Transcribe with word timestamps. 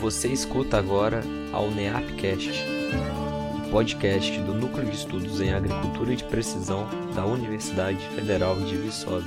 Você 0.00 0.28
escuta 0.28 0.78
agora 0.78 1.22
ao 1.52 1.72
NEAPcast, 1.72 2.52
podcast 3.68 4.40
do 4.42 4.54
Núcleo 4.54 4.86
de 4.86 4.94
Estudos 4.94 5.40
em 5.40 5.52
Agricultura 5.52 6.14
de 6.14 6.22
Precisão 6.22 6.86
da 7.16 7.26
Universidade 7.26 7.98
Federal 8.14 8.54
de 8.60 8.76
Viçosa. 8.76 9.26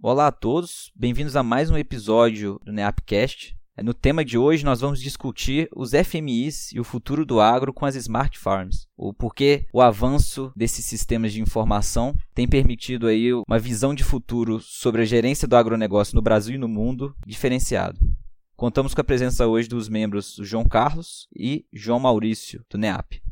Olá 0.00 0.28
a 0.28 0.32
todos, 0.32 0.92
bem-vindos 0.94 1.34
a 1.34 1.42
mais 1.42 1.68
um 1.68 1.76
episódio 1.76 2.60
do 2.64 2.72
NEAPcast. 2.72 3.57
No 3.82 3.94
tema 3.94 4.24
de 4.24 4.36
hoje, 4.36 4.64
nós 4.64 4.80
vamos 4.80 5.00
discutir 5.00 5.68
os 5.74 5.92
FMIs 5.92 6.72
e 6.72 6.80
o 6.80 6.84
futuro 6.84 7.24
do 7.24 7.40
agro 7.40 7.72
com 7.72 7.86
as 7.86 7.94
Smart 7.94 8.36
Farms. 8.36 8.88
O 8.96 9.12
porquê 9.12 9.66
o 9.72 9.80
avanço 9.80 10.52
desses 10.56 10.84
sistemas 10.84 11.32
de 11.32 11.40
informação 11.40 12.14
tem 12.34 12.48
permitido 12.48 13.06
aí 13.06 13.32
uma 13.32 13.58
visão 13.58 13.94
de 13.94 14.02
futuro 14.02 14.58
sobre 14.60 15.02
a 15.02 15.04
gerência 15.04 15.46
do 15.46 15.56
agronegócio 15.56 16.16
no 16.16 16.22
Brasil 16.22 16.56
e 16.56 16.58
no 16.58 16.66
mundo 16.66 17.14
diferenciado. 17.24 18.00
Contamos 18.56 18.92
com 18.92 19.00
a 19.00 19.04
presença 19.04 19.46
hoje 19.46 19.68
dos 19.68 19.88
membros 19.88 20.36
João 20.40 20.64
Carlos 20.64 21.28
e 21.32 21.64
João 21.72 22.00
Maurício, 22.00 22.64
do 22.68 22.76
NEAP. 22.76 23.22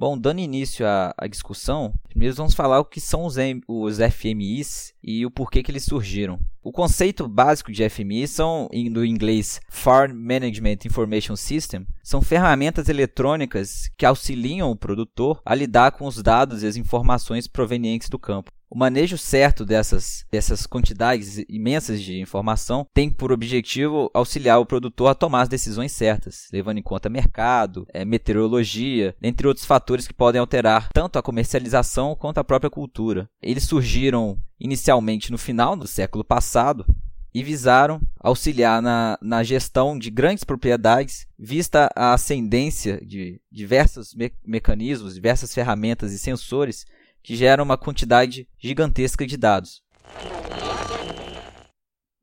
Bom, 0.00 0.16
dando 0.18 0.40
início 0.40 0.86
à, 0.86 1.12
à, 1.14 1.26
discussão, 1.26 1.92
primeiro 2.08 2.34
vamos 2.34 2.54
falar 2.54 2.80
o 2.80 2.86
que 2.86 2.98
são 2.98 3.26
os, 3.26 3.36
os 3.68 3.98
FMIs 3.98 4.94
e 5.04 5.26
o 5.26 5.30
porquê 5.30 5.62
que 5.62 5.70
eles 5.70 5.84
surgiram. 5.84 6.40
O 6.62 6.72
conceito 6.72 7.28
básico 7.28 7.70
de 7.70 7.86
FMI 7.86 8.26
são, 8.26 8.66
do 8.90 9.04
inglês 9.04 9.60
Farm 9.68 10.12
Management 10.14 10.78
Information 10.86 11.36
System, 11.36 11.86
são 12.02 12.22
ferramentas 12.22 12.88
eletrônicas 12.88 13.90
que 13.94 14.06
auxiliam 14.06 14.70
o 14.70 14.76
produtor 14.76 15.42
a 15.44 15.54
lidar 15.54 15.92
com 15.92 16.06
os 16.06 16.22
dados 16.22 16.62
e 16.62 16.66
as 16.66 16.76
informações 16.76 17.46
provenientes 17.46 18.08
do 18.08 18.18
campo. 18.18 18.50
O 18.72 18.78
manejo 18.78 19.18
certo 19.18 19.66
dessas, 19.66 20.24
dessas 20.30 20.64
quantidades 20.64 21.38
imensas 21.48 22.00
de 22.00 22.20
informação 22.20 22.86
tem 22.94 23.10
por 23.10 23.32
objetivo 23.32 24.08
auxiliar 24.14 24.60
o 24.60 24.64
produtor 24.64 25.08
a 25.08 25.14
tomar 25.14 25.42
as 25.42 25.48
decisões 25.48 25.90
certas, 25.90 26.46
levando 26.52 26.78
em 26.78 26.82
conta 26.82 27.08
mercado, 27.08 27.84
é, 27.92 28.04
meteorologia, 28.04 29.12
entre 29.20 29.48
outros 29.48 29.66
fatores 29.66 30.06
que 30.06 30.14
podem 30.14 30.40
alterar 30.40 30.88
tanto 30.94 31.18
a 31.18 31.22
comercialização 31.22 32.14
quanto 32.14 32.38
a 32.38 32.44
própria 32.44 32.70
cultura. 32.70 33.28
Eles 33.42 33.64
surgiram 33.64 34.38
inicialmente 34.60 35.32
no 35.32 35.38
final 35.38 35.74
do 35.74 35.88
século 35.88 36.22
passado 36.22 36.86
e 37.34 37.42
visaram 37.42 38.00
auxiliar 38.20 38.80
na, 38.80 39.18
na 39.20 39.42
gestão 39.42 39.98
de 39.98 40.10
grandes 40.10 40.44
propriedades, 40.44 41.26
vista 41.36 41.90
a 41.96 42.12
ascendência 42.12 43.00
de 43.04 43.40
diversos 43.50 44.14
me 44.14 44.32
mecanismos, 44.44 45.14
diversas 45.14 45.52
ferramentas 45.52 46.12
e 46.12 46.18
sensores 46.18 46.86
que 47.22 47.36
geram 47.36 47.64
uma 47.64 47.78
quantidade 47.78 48.48
gigantesca 48.58 49.26
de 49.26 49.36
dados. 49.36 49.82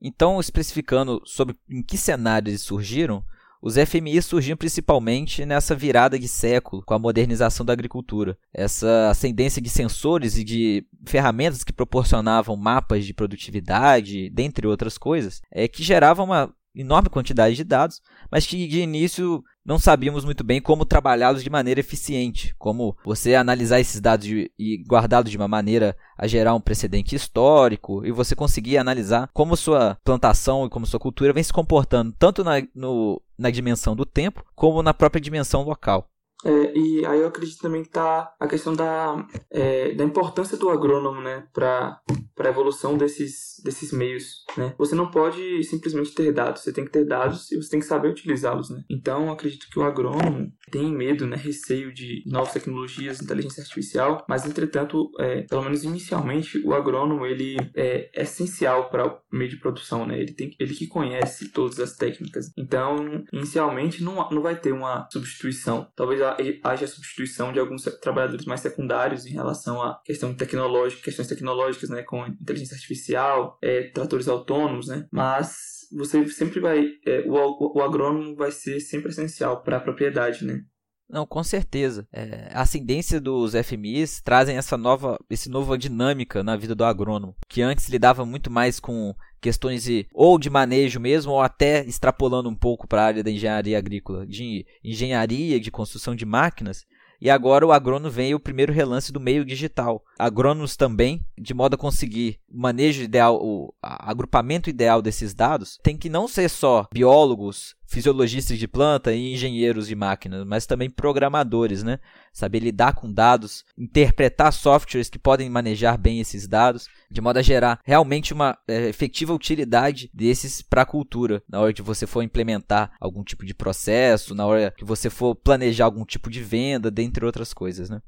Então, 0.02 0.40
especificando 0.40 1.22
sobre 1.26 1.56
em 1.70 1.82
que 1.82 1.98
cenários 1.98 2.50
eles 2.50 2.62
surgiram, 2.62 3.24
os 3.62 3.76
FMI 3.76 4.22
surgiram 4.22 4.56
principalmente 4.56 5.46
nessa 5.46 5.76
virada 5.76 6.20
de 6.20 6.28
século 6.28 6.84
com 6.86 6.94
a 6.94 7.00
modernização 7.00 7.66
da 7.66 7.74
agricultura. 7.74 8.38
Essa 8.54 9.10
ascendência 9.10 9.62
de 9.62 9.70
sensores 9.70 10.38
e 10.38 10.44
de 10.44 10.86
ferramentas 11.06 11.64
que 11.64 11.74
proporcionavam 11.74 12.56
mapas 12.56 13.06
de 13.06 13.14
produtividade, 13.14 14.30
dentre 14.30 14.68
outras 14.68 14.98
coisas, 14.98 15.42
é 15.52 15.68
que 15.68 15.84
geravam 15.84 16.26
uma 16.26 16.54
enorme 16.76 17.10
quantidade 17.10 17.56
de 17.56 17.64
dados, 17.64 18.02
mas 18.32 18.46
que 18.46 18.68
de 18.68 18.80
início 18.80 19.44
não 19.66 19.78
sabíamos 19.78 20.24
muito 20.24 20.44
bem 20.44 20.62
como 20.62 20.86
trabalhá-los 20.86 21.44
de 21.44 21.50
maneira 21.50 21.80
eficiente, 21.80 22.56
como 22.58 22.96
você 23.04 23.36
analisar 23.36 23.80
esses 23.80 24.00
dados 24.00 24.28
e 24.28 24.84
guardá-los 24.88 25.30
de 25.30 25.38
uma 25.38 25.48
maneira 25.48 25.96
a 26.18 26.26
gerar 26.28 26.56
um 26.56 26.62
precedente 26.62 27.16
histórico 27.16 28.06
e 28.06 28.12
você 28.12 28.36
conseguir 28.36 28.78
analisar 28.78 29.30
como 29.34 29.58
sua 29.58 29.98
plantação 30.04 30.66
e 30.66 30.70
como 30.70 30.86
sua 30.86 31.00
cultura 31.00 31.34
vem 31.34 31.44
se 31.44 31.52
comportando 31.52 32.16
tanto 32.18 32.44
na, 32.44 32.62
no, 32.74 33.22
na 33.38 33.50
dimensão 33.50 33.96
do 33.96 34.06
tempo 34.06 34.46
como 34.56 34.82
na 34.82 34.94
própria 34.94 35.22
dimensão 35.22 35.64
local. 35.64 36.10
É, 36.46 36.78
e 36.78 37.06
aí 37.06 37.20
eu 37.20 37.28
acredito 37.28 37.60
também 37.60 37.82
que 37.82 37.90
está 37.90 38.34
a 38.40 38.48
questão 38.48 38.76
da, 38.76 39.26
é, 39.50 39.94
da 39.94 40.04
importância 40.04 40.58
do 40.58 40.70
agrônomo 40.70 41.22
né, 41.22 41.48
para 41.52 42.00
a 42.40 42.48
evolução 42.50 42.98
desses, 42.98 43.62
desses 43.64 43.92
meios. 43.92 44.44
Né? 44.56 44.74
Você 44.78 44.96
não 44.96 45.10
pode 45.10 45.64
simplesmente 45.64 46.14
ter 46.14 46.32
dados, 46.32 46.62
você 46.62 46.72
tem 46.72 46.86
que 46.86 46.92
ter 46.92 47.06
dados 47.06 47.52
e 47.52 47.58
você 47.58 47.70
tem 47.70 47.80
que 47.80 47.86
saber 47.86 48.10
utilizá-los. 48.10 48.70
Né? 48.70 48.84
Então, 48.90 49.32
acredito 49.32 49.68
que 49.70 49.80
o 49.80 49.84
agrônomo 49.84 50.52
tem 50.72 50.94
medo, 50.94 51.26
né, 51.26 51.36
receio 51.36 51.94
de 51.94 52.24
novas 52.28 52.54
tecnologias, 52.54 53.22
inteligência 53.22 53.62
artificial, 53.62 54.26
mas, 54.28 54.46
entretanto, 54.46 55.10
é, 55.20 55.42
pelo 55.44 55.64
menos 55.64 55.84
inicialmente, 55.84 56.60
o 56.66 56.74
agrônomo 56.74 57.26
ele 57.26 57.58
é 57.76 58.12
essencial 58.14 58.90
para 58.90 59.08
o 59.08 59.20
meio 59.32 59.50
de 59.50 59.58
produção. 59.58 60.06
Né? 60.06 60.20
Ele, 60.20 60.34
tem, 60.34 60.56
ele 60.60 60.74
que 60.74 60.88
conhece 60.88 61.50
todas 61.50 61.80
as 61.80 61.96
técnicas. 61.96 62.52
Então, 62.58 63.24
inicialmente, 63.34 64.04
não, 64.04 64.30
não 64.30 64.42
vai 64.42 64.56
ter 64.56 64.72
uma 64.72 65.08
substituição. 65.12 65.88
Talvez 65.96 66.22
haja 66.64 66.88
substituição 66.88 67.54
de 67.54 67.60
alguns 67.60 67.84
trabalhadores 68.02 68.46
mais 68.46 68.62
secundários 68.62 69.26
em 69.26 69.32
relação 69.32 69.82
à 69.82 70.02
questão 70.04 70.34
tecnológica, 70.34 71.04
questões 71.04 71.28
tecnológicas, 71.28 71.90
né, 71.90 72.04
com 72.04 72.26
inteligência 72.26 72.76
artificial, 72.76 73.58
é, 73.62 73.84
tratores 73.92 74.28
autônomos, 74.28 74.88
né, 74.88 75.08
mas 75.12 75.88
você 75.92 76.28
sempre 76.28 76.60
vai, 76.60 76.86
é, 77.06 77.22
o, 77.26 77.78
o 77.78 77.82
agrônomo 77.82 78.36
vai 78.36 78.52
ser 78.52 78.80
sempre 78.80 79.10
essencial 79.12 79.64
para 79.64 79.78
a 79.78 79.82
propriedade, 79.82 80.46
né. 80.46 80.62
Não, 81.10 81.26
com 81.26 81.42
certeza. 81.42 82.06
É, 82.12 82.50
a 82.54 82.62
ascendência 82.62 83.20
dos 83.22 83.54
FMIs 83.54 84.22
trazem 84.22 84.58
essa 84.58 84.78
nova, 84.78 85.18
esse 85.30 85.50
nova 85.50 85.78
dinâmica 85.78 86.44
na 86.44 86.58
vida 86.58 86.76
do 86.76 86.84
agrônomo, 86.84 87.36
que 87.48 87.62
antes 87.62 87.88
lidava 87.88 88.26
muito 88.26 88.52
mais 88.52 88.80
com 88.80 89.16
questões 89.40 89.84
de, 89.84 90.06
ou 90.14 90.38
de 90.38 90.50
manejo 90.50 91.00
mesmo, 91.00 91.32
ou 91.32 91.42
até 91.42 91.86
extrapolando 91.86 92.50
um 92.50 92.56
pouco 92.56 92.88
para 92.88 93.04
a 93.04 93.06
área 93.06 93.24
da 93.24 93.32
engenharia 93.32 93.78
agrícola, 93.78 94.28
de 94.28 94.66
engenharia, 94.84 95.60
de 95.60 95.72
construção 95.72 96.14
de 96.14 96.26
máquinas. 96.26 96.86
E 97.20 97.30
agora 97.30 97.66
o 97.66 97.72
agrônomo 97.72 98.12
vem 98.12 98.36
o 98.36 98.40
primeiro 98.40 98.72
relance 98.72 99.12
do 99.12 99.20
meio 99.20 99.44
digital. 99.44 100.04
Agrônomos 100.20 100.78
também, 100.78 101.26
de 101.38 101.54
modo 101.54 101.74
a 101.74 101.78
conseguir 101.78 102.40
o 102.48 102.60
manejo 102.60 103.02
ideal, 103.02 103.40
o 103.42 103.74
agrupamento 103.82 104.70
ideal 104.70 105.02
desses 105.02 105.34
dados, 105.34 105.80
tem 105.82 105.98
que 105.98 106.10
não 106.10 106.28
ser 106.28 106.50
só 106.50 106.88
biólogos, 106.94 107.76
fisiologistas 107.88 108.60
de 108.60 108.68
planta 108.68 109.14
e 109.14 109.34
engenheiros 109.34 109.88
de 109.88 109.96
máquinas, 109.96 110.46
mas 110.46 110.66
também 110.66 110.90
programadores, 110.90 111.84
né? 111.84 112.00
Saber 112.38 112.60
lidar 112.60 112.94
com 112.94 113.12
dados, 113.12 113.66
interpretar 113.76 114.54
softwares 114.54 115.10
que 115.10 115.18
podem 115.18 115.50
manejar 115.50 115.98
bem 115.98 116.20
esses 116.20 116.48
dados, 116.48 116.88
de 117.10 117.20
modo 117.20 117.40
a 117.40 117.42
gerar 117.42 117.80
realmente 117.84 118.32
uma 118.32 118.56
é, 118.68 118.90
efetiva 118.90 119.34
utilidade 119.34 120.08
desses 120.14 120.62
para 120.62 120.84
a 120.84 120.86
cultura, 120.86 121.42
na 121.50 121.60
hora 121.60 121.74
que 121.74 121.82
você 121.82 122.06
for 122.06 122.22
implementar 122.22 122.92
algum 123.02 123.24
tipo 123.24 123.44
de 123.44 123.56
processo, 123.56 124.36
na 124.36 124.46
hora 124.46 124.72
que 124.78 124.86
você 124.86 125.10
for 125.10 125.34
planejar 125.34 125.86
algum 125.86 126.06
tipo 126.06 126.30
de 126.30 126.44
venda, 126.44 126.92
dentre 126.92 127.26
outras 127.26 127.56
coisas, 127.56 127.90
né? 127.90 128.04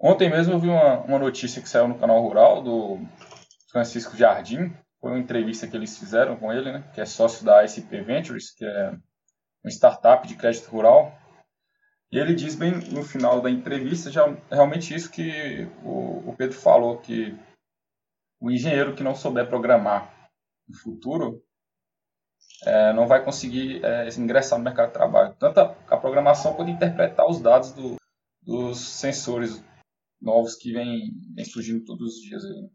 Ontem 0.00 0.30
mesmo 0.30 0.52
eu 0.52 0.60
vi 0.60 0.68
uma, 0.68 1.00
uma 1.00 1.18
notícia 1.18 1.60
que 1.60 1.68
saiu 1.68 1.88
no 1.88 1.98
canal 1.98 2.22
Rural 2.22 2.62
do 2.62 3.00
Francisco 3.72 4.16
Jardim, 4.16 4.72
foi 5.00 5.10
uma 5.10 5.18
entrevista 5.18 5.66
que 5.66 5.76
eles 5.76 5.98
fizeram 5.98 6.36
com 6.36 6.52
ele, 6.52 6.70
né, 6.70 6.84
que 6.94 7.00
é 7.00 7.04
sócio 7.04 7.44
da 7.44 7.64
ICP 7.64 8.02
Ventures, 8.02 8.54
que 8.54 8.64
é 8.64 8.90
uma 9.64 9.70
startup 9.70 10.28
de 10.28 10.36
crédito 10.36 10.70
rural. 10.70 11.20
E 12.12 12.18
ele 12.18 12.34
diz 12.34 12.54
bem 12.54 12.72
no 12.90 13.02
final 13.02 13.40
da 13.40 13.50
entrevista 13.50 14.10
já 14.10 14.26
realmente 14.50 14.94
isso 14.94 15.10
que 15.10 15.64
o, 15.82 16.30
o 16.30 16.36
Pedro 16.36 16.56
falou, 16.58 16.98
que 16.98 17.34
o 18.38 18.50
engenheiro 18.50 18.94
que 18.94 19.02
não 19.02 19.14
souber 19.14 19.48
programar 19.48 20.30
no 20.68 20.76
futuro 20.76 21.42
é, 22.66 22.92
não 22.92 23.06
vai 23.06 23.24
conseguir 23.24 23.82
é, 23.82 24.08
ingressar 24.10 24.58
no 24.58 24.64
mercado 24.64 24.88
de 24.88 24.94
trabalho. 24.94 25.34
Tanto 25.38 25.58
a, 25.58 25.76
a 25.88 25.96
programação 25.96 26.54
quanto 26.54 26.70
interpretar 26.70 27.26
os 27.26 27.40
dados 27.40 27.72
do, 27.72 27.96
dos 28.42 28.78
sensores 28.78 29.64
novos 30.20 30.54
que 30.54 30.70
vêm 30.70 31.12
surgindo 31.44 31.84
todos 31.84 32.16
os 32.16 32.20
dias. 32.20 32.44
Aí. 32.44 32.70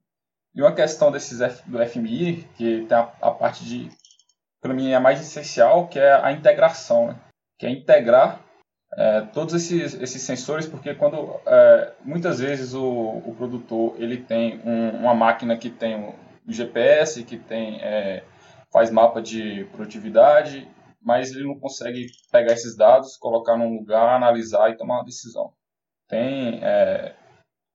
E 0.56 0.62
uma 0.62 0.74
questão 0.74 1.12
desses 1.12 1.42
F, 1.42 1.69
do 1.69 1.78
FMI, 1.86 2.44
que 2.56 2.86
tem 2.88 2.98
a, 2.98 3.04
a 3.22 3.31
parte 3.31 3.63
de, 3.63 3.89
para 4.62 4.74
mim, 4.74 4.89
é 4.89 4.95
a 4.95 5.00
mais 5.00 5.22
essencial, 5.22 5.88
que 5.88 6.00
é 6.00 6.13
a 6.13 6.31
integração, 6.31 7.07
né? 7.07 7.22
que 7.60 7.68
é 7.68 7.69
integrar 7.69 8.47
é, 8.95 9.22
todos 9.22 9.54
esses, 9.54 9.94
esses 9.95 10.22
sensores, 10.22 10.66
porque 10.66 10.95
quando 10.95 11.39
é, 11.45 11.94
muitas 12.04 12.39
vezes 12.39 12.74
o, 12.74 13.22
o 13.25 13.36
produtor 13.36 13.95
ele 13.98 14.18
tem 14.18 14.62
um, 14.66 14.89
uma 14.92 15.13
máquina 15.13 15.57
que 15.57 15.69
tem 15.69 15.95
o 16.48 16.51
GPS, 16.51 17.24
que 17.24 17.38
tem 17.38 17.81
é, 17.81 18.24
faz 18.72 18.89
mapa 18.89 19.22
de 19.22 19.66
produtividade, 19.72 20.68
mas 21.01 21.31
ele 21.31 21.45
não 21.45 21.60
consegue 21.60 22.07
pegar 22.31 22.54
esses 22.54 22.75
dados, 22.75 23.18
colocar 23.18 23.57
num 23.57 23.78
lugar, 23.78 24.16
analisar 24.16 24.69
e 24.69 24.78
tomar 24.78 24.95
uma 24.95 25.06
decisão. 25.06 25.54
Tem, 26.07 26.56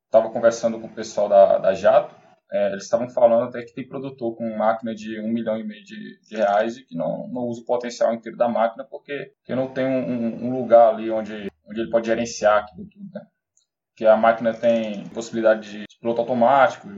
estava 0.06 0.29
é, 0.29 0.31
conversando 0.32 0.81
com 0.81 0.87
o 0.87 0.94
pessoal 0.94 1.29
da, 1.29 1.59
da 1.59 1.75
Jato 1.75 2.22
é, 2.52 2.72
eles 2.72 2.84
estavam 2.84 3.08
falando 3.08 3.49
até 3.49 3.62
que 3.62 3.72
tem 3.72 3.88
produtor 3.88 4.37
com 4.37 4.56
máquina 4.56 4.94
de 4.94 5.19
um 5.19 5.28
milhão 5.28 5.58
e 5.58 5.64
meio 5.64 5.82
de, 5.82 6.20
de 6.20 6.37
reais 6.37 6.76
e 6.76 6.84
que 6.84 6.94
não, 6.94 7.26
não 7.28 7.46
usa 7.46 7.62
o 7.62 7.64
potencial 7.64 8.12
inteiro 8.12 8.37
da 8.37 8.46
máquina 8.46 8.84
porque, 8.84 9.32
porque 9.38 9.54
não 9.54 9.72
tem 9.72 9.87
um, 9.87 10.46
um, 10.46 10.58
lugar 10.58 10.90
ali 10.90 11.10
onde, 11.10 11.50
onde 11.66 11.81
ele 11.81 11.90
pode 11.90 12.06
gerenciar 12.06 12.62
aquilo 12.62 12.87
tudo, 12.90 13.08
né? 13.10 13.26
Que 13.96 14.04
a 14.04 14.19
máquina 14.19 14.52
tem 14.52 15.08
possibilidade 15.08 15.70
de 15.70 15.84
piloto 15.99 16.20
automático, 16.20 16.88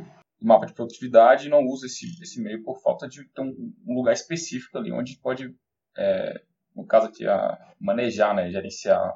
mapa 0.43 0.67
de 0.67 0.75
produtividade, 0.75 1.47
e 1.47 1.51
não 1.51 1.65
usa 1.65 1.87
esse, 1.87 2.07
esse 2.21 2.43
meio 2.43 2.63
por 2.65 2.81
falta 2.81 3.07
de 3.09 3.25
ter 3.29 3.41
um, 3.41 3.73
um 3.87 3.95
lugar 3.95 4.13
específico 4.13 4.77
ali 4.77 4.91
onde 4.91 5.17
pode, 5.19 5.55
é, 5.97 6.43
no 6.75 6.85
caso 6.85 7.07
aqui, 7.07 7.29
a 7.29 7.57
manejar, 7.81 8.35
né, 8.35 8.51
gerenciar 8.51 9.13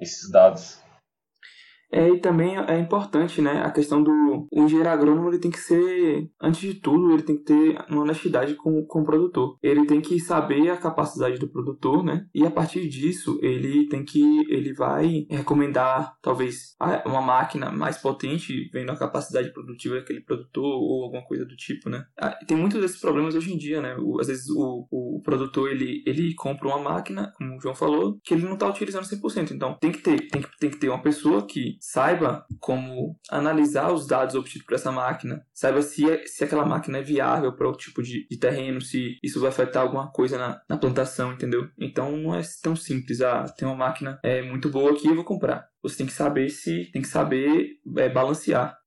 esses 0.00 0.28
dados. 0.30 0.82
É, 1.90 2.08
e 2.08 2.18
também 2.18 2.56
é 2.56 2.78
importante, 2.78 3.40
né, 3.40 3.62
a 3.62 3.70
questão 3.70 4.02
do 4.02 4.24
o 4.50 4.64
engenheiro 4.64 4.88
agrônomo, 4.88 5.28
ele 5.28 5.38
tem 5.38 5.50
que 5.50 5.60
ser, 5.60 6.28
antes 6.40 6.60
de 6.60 6.74
tudo, 6.74 7.12
ele 7.12 7.22
tem 7.22 7.36
que 7.36 7.44
ter 7.44 7.84
uma 7.88 8.02
honestidade 8.02 8.54
com, 8.54 8.84
com 8.84 9.02
o 9.02 9.04
produtor. 9.04 9.56
Ele 9.62 9.86
tem 9.86 10.00
que 10.00 10.18
saber 10.18 10.70
a 10.70 10.76
capacidade 10.76 11.38
do 11.38 11.48
produtor, 11.48 12.02
né, 12.04 12.26
e 12.34 12.44
a 12.44 12.50
partir 12.50 12.88
disso, 12.88 13.38
ele 13.42 13.88
tem 13.88 14.04
que, 14.04 14.20
ele 14.48 14.72
vai 14.72 15.26
recomendar, 15.30 16.16
talvez, 16.20 16.74
uma 17.06 17.20
máquina 17.20 17.70
mais 17.70 17.98
potente, 17.98 18.68
vendo 18.72 18.90
a 18.90 18.98
capacidade 18.98 19.52
produtiva 19.52 19.96
daquele 19.96 20.20
produtor 20.20 20.64
ou 20.64 21.04
alguma 21.04 21.24
coisa 21.24 21.44
do 21.44 21.56
tipo, 21.56 21.88
né. 21.88 22.04
Ah, 22.18 22.36
tem 22.46 22.56
muitos 22.56 22.80
desses 22.80 23.00
problemas 23.00 23.34
hoje 23.34 23.52
em 23.52 23.58
dia, 23.58 23.80
né, 23.80 23.96
o, 23.98 24.20
às 24.20 24.26
vezes 24.26 24.48
o, 24.50 24.86
o 24.90 25.20
produtor, 25.22 25.70
ele, 25.70 26.02
ele 26.06 26.34
compra 26.34 26.68
uma 26.68 26.78
máquina, 26.78 27.32
como 27.36 27.56
o 27.56 27.60
João 27.60 27.74
falou, 27.74 28.18
que 28.24 28.34
ele 28.34 28.44
não 28.44 28.54
está 28.54 28.68
utilizando 28.68 29.04
100%, 29.04 29.52
então 29.52 29.76
tem 29.80 29.92
que 29.92 29.98
ter, 29.98 30.28
tem 30.28 30.42
que, 30.42 30.58
tem 30.58 30.70
que 30.70 30.78
ter 30.78 30.88
uma 30.88 31.02
pessoa 31.02 31.46
que 31.46 31.78
saiba 31.90 32.46
como 32.58 33.18
analisar 33.30 33.92
os 33.92 34.06
dados 34.06 34.34
obtidos 34.34 34.66
por 34.66 34.74
essa 34.74 34.90
máquina, 34.90 35.44
saiba 35.52 35.82
se, 35.82 36.10
é, 36.10 36.26
se 36.26 36.42
aquela 36.42 36.64
máquina 36.64 36.98
é 36.98 37.02
viável 37.02 37.52
para 37.52 37.68
o 37.68 37.76
tipo 37.76 38.02
de, 38.02 38.26
de, 38.28 38.38
terreno, 38.38 38.80
se 38.80 39.18
isso 39.22 39.40
vai 39.40 39.50
afetar 39.50 39.82
alguma 39.82 40.10
coisa 40.10 40.38
na, 40.38 40.62
na, 40.68 40.78
plantação, 40.78 41.32
entendeu? 41.32 41.68
Então 41.78 42.16
não 42.16 42.34
é 42.34 42.40
tão 42.62 42.74
simples, 42.74 43.20
ah, 43.20 43.44
tem 43.56 43.68
uma 43.68 43.76
máquina 43.76 44.18
é, 44.22 44.42
muito 44.42 44.70
boa 44.70 44.92
aqui, 44.92 45.08
eu 45.08 45.14
vou 45.14 45.24
comprar. 45.24 45.68
Você 45.82 45.98
tem 45.98 46.06
que 46.06 46.12
saber 46.12 46.48
se, 46.48 46.90
tem 46.90 47.02
que 47.02 47.08
saber 47.08 47.78
é, 47.98 48.08
balancear. 48.08 48.78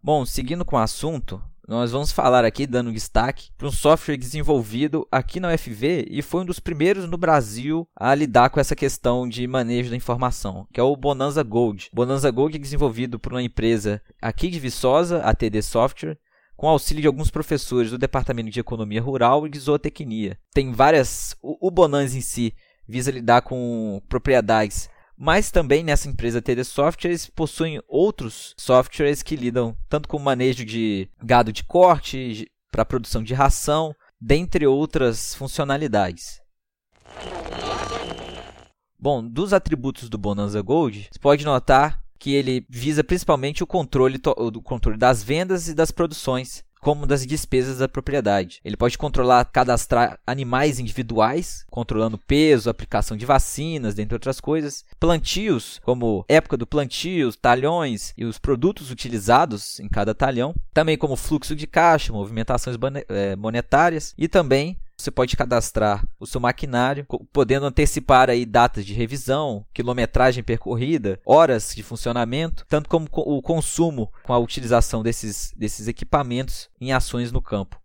Bom, 0.00 0.24
seguindo 0.24 0.64
com 0.64 0.76
o 0.76 0.78
assunto, 0.78 1.42
nós 1.66 1.92
vamos 1.92 2.12
falar 2.12 2.44
aqui, 2.44 2.66
dando 2.66 2.92
destaque, 2.92 3.48
para 3.56 3.68
um 3.68 3.72
software 3.72 4.18
desenvolvido 4.18 5.06
aqui 5.10 5.40
na 5.40 5.52
UFV 5.52 6.06
e 6.10 6.20
foi 6.20 6.42
um 6.42 6.44
dos 6.44 6.60
primeiros 6.60 7.08
no 7.08 7.16
Brasil 7.16 7.88
a 7.96 8.14
lidar 8.14 8.50
com 8.50 8.60
essa 8.60 8.76
questão 8.76 9.26
de 9.26 9.46
manejo 9.46 9.90
da 9.90 9.96
informação, 9.96 10.66
que 10.72 10.78
é 10.78 10.82
o 10.82 10.94
Bonanza 10.94 11.42
Gold. 11.42 11.88
Bonanza 11.92 12.30
Gold 12.30 12.56
é 12.56 12.60
desenvolvido 12.60 13.18
por 13.18 13.32
uma 13.32 13.42
empresa 13.42 14.02
aqui 14.20 14.48
de 14.48 14.60
Viçosa, 14.60 15.22
a 15.22 15.34
TD 15.34 15.62
Software, 15.62 16.18
com 16.56 16.68
auxílio 16.68 17.00
de 17.00 17.06
alguns 17.06 17.30
professores 17.30 17.90
do 17.90 17.98
Departamento 17.98 18.50
de 18.50 18.60
Economia 18.60 19.00
Rural 19.00 19.46
e 19.46 19.50
de 19.50 19.58
Zootecnia. 19.58 20.38
Tem 20.52 20.70
várias. 20.70 21.34
O 21.42 21.70
Bonanza 21.70 22.16
em 22.16 22.20
si 22.20 22.54
visa 22.86 23.10
lidar 23.10 23.42
com 23.42 24.02
propriedades 24.08 24.88
mas 25.16 25.50
também 25.50 25.82
nessa 25.84 26.08
empresa 26.08 26.42
TD 26.42 26.64
Softwares 26.64 27.26
possuem 27.28 27.80
outros 27.88 28.54
softwares 28.58 29.22
que 29.22 29.36
lidam 29.36 29.76
tanto 29.88 30.08
com 30.08 30.16
o 30.16 30.20
manejo 30.20 30.64
de 30.64 31.08
gado 31.22 31.52
de 31.52 31.64
corte, 31.64 32.48
para 32.70 32.84
produção 32.84 33.22
de 33.22 33.32
ração, 33.32 33.94
dentre 34.20 34.66
outras 34.66 35.34
funcionalidades. 35.34 36.40
Bom, 38.98 39.22
dos 39.22 39.52
atributos 39.52 40.08
do 40.08 40.18
Bonanza 40.18 40.60
Gold, 40.60 41.08
você 41.12 41.18
pode 41.20 41.44
notar 41.44 42.02
que 42.18 42.34
ele 42.34 42.66
visa 42.68 43.04
principalmente 43.04 43.62
o 43.62 43.66
controle, 43.66 44.18
o 44.36 44.62
controle 44.62 44.96
das 44.96 45.22
vendas 45.22 45.68
e 45.68 45.74
das 45.74 45.90
produções, 45.90 46.64
como 46.84 47.06
das 47.06 47.26
despesas 47.26 47.78
da 47.78 47.88
propriedade. 47.88 48.60
Ele 48.62 48.76
pode 48.76 48.98
controlar, 48.98 49.42
cadastrar 49.46 50.20
animais 50.26 50.78
individuais, 50.78 51.64
controlando 51.70 52.18
peso, 52.18 52.68
aplicação 52.68 53.16
de 53.16 53.24
vacinas, 53.24 53.94
dentre 53.94 54.14
outras 54.14 54.38
coisas. 54.38 54.84
Plantios, 55.00 55.80
como 55.82 56.26
época 56.28 56.58
do 56.58 56.66
plantio, 56.66 57.34
talhões 57.36 58.12
e 58.18 58.26
os 58.26 58.38
produtos 58.38 58.90
utilizados 58.90 59.80
em 59.80 59.88
cada 59.88 60.14
talhão. 60.14 60.54
Também 60.74 60.98
como 60.98 61.16
fluxo 61.16 61.56
de 61.56 61.66
caixa, 61.66 62.12
movimentações 62.12 62.76
eh, 63.08 63.34
monetárias 63.34 64.12
e 64.18 64.28
também 64.28 64.76
você 64.96 65.10
pode 65.10 65.36
cadastrar 65.36 66.06
o 66.18 66.26
seu 66.26 66.40
maquinário, 66.40 67.06
podendo 67.32 67.66
antecipar 67.66 68.30
aí 68.30 68.46
datas 68.46 68.86
de 68.86 68.94
revisão, 68.94 69.64
quilometragem 69.74 70.42
percorrida, 70.42 71.20
horas 71.26 71.72
de 71.74 71.82
funcionamento, 71.82 72.64
tanto 72.68 72.88
como 72.88 73.06
o 73.12 73.42
consumo 73.42 74.10
com 74.22 74.32
a 74.32 74.38
utilização 74.38 75.02
desses, 75.02 75.52
desses 75.56 75.88
equipamentos 75.88 76.68
em 76.80 76.92
ações 76.92 77.32
no 77.32 77.42
campo. 77.42 77.78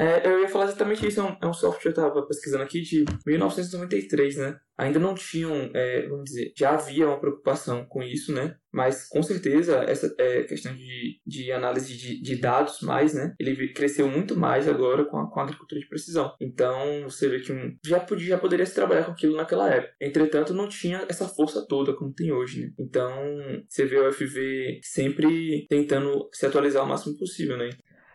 É, 0.00 0.26
eu 0.26 0.40
ia 0.40 0.48
falar 0.48 0.64
exatamente 0.64 1.06
isso, 1.06 1.20
é 1.20 1.24
um, 1.24 1.36
é 1.42 1.46
um 1.46 1.52
software 1.52 1.82
que 1.82 1.88
eu 1.88 2.04
estava 2.04 2.26
pesquisando 2.26 2.62
aqui 2.62 2.80
de 2.80 3.04
1993, 3.26 4.38
né? 4.38 4.58
Ainda 4.78 4.98
não 4.98 5.14
tinham, 5.14 5.70
é, 5.74 6.08
vamos 6.08 6.24
dizer, 6.24 6.54
já 6.56 6.70
havia 6.70 7.06
uma 7.06 7.20
preocupação 7.20 7.84
com 7.84 8.02
isso, 8.02 8.32
né? 8.32 8.56
Mas 8.72 9.06
com 9.06 9.22
certeza 9.22 9.84
essa 9.86 10.10
é, 10.18 10.44
questão 10.44 10.74
de, 10.74 11.20
de 11.26 11.52
análise 11.52 11.94
de, 11.94 12.18
de 12.22 12.36
dados 12.36 12.80
mais, 12.80 13.12
né? 13.12 13.34
Ele 13.38 13.74
cresceu 13.74 14.08
muito 14.08 14.34
mais 14.34 14.66
agora 14.66 15.04
com 15.04 15.18
a, 15.18 15.30
com 15.30 15.38
a 15.38 15.42
agricultura 15.42 15.78
de 15.78 15.88
precisão. 15.88 16.34
Então 16.40 17.02
você 17.04 17.28
vê 17.28 17.40
que 17.40 17.52
um, 17.52 17.76
já, 17.84 18.00
podia, 18.00 18.28
já 18.28 18.38
poderia 18.38 18.64
se 18.64 18.74
trabalhar 18.74 19.04
com 19.04 19.12
aquilo 19.12 19.36
naquela 19.36 19.68
época. 19.68 19.92
Entretanto, 20.00 20.54
não 20.54 20.66
tinha 20.66 21.04
essa 21.10 21.28
força 21.28 21.66
toda 21.68 21.92
como 21.92 22.14
tem 22.14 22.32
hoje, 22.32 22.62
né? 22.62 22.72
Então 22.78 23.12
você 23.68 23.84
vê 23.84 23.98
o 23.98 24.08
UFV 24.08 24.80
sempre 24.82 25.66
tentando 25.68 26.26
se 26.32 26.46
atualizar 26.46 26.82
o 26.82 26.88
máximo 26.88 27.18
possível, 27.18 27.58
né? 27.58 27.68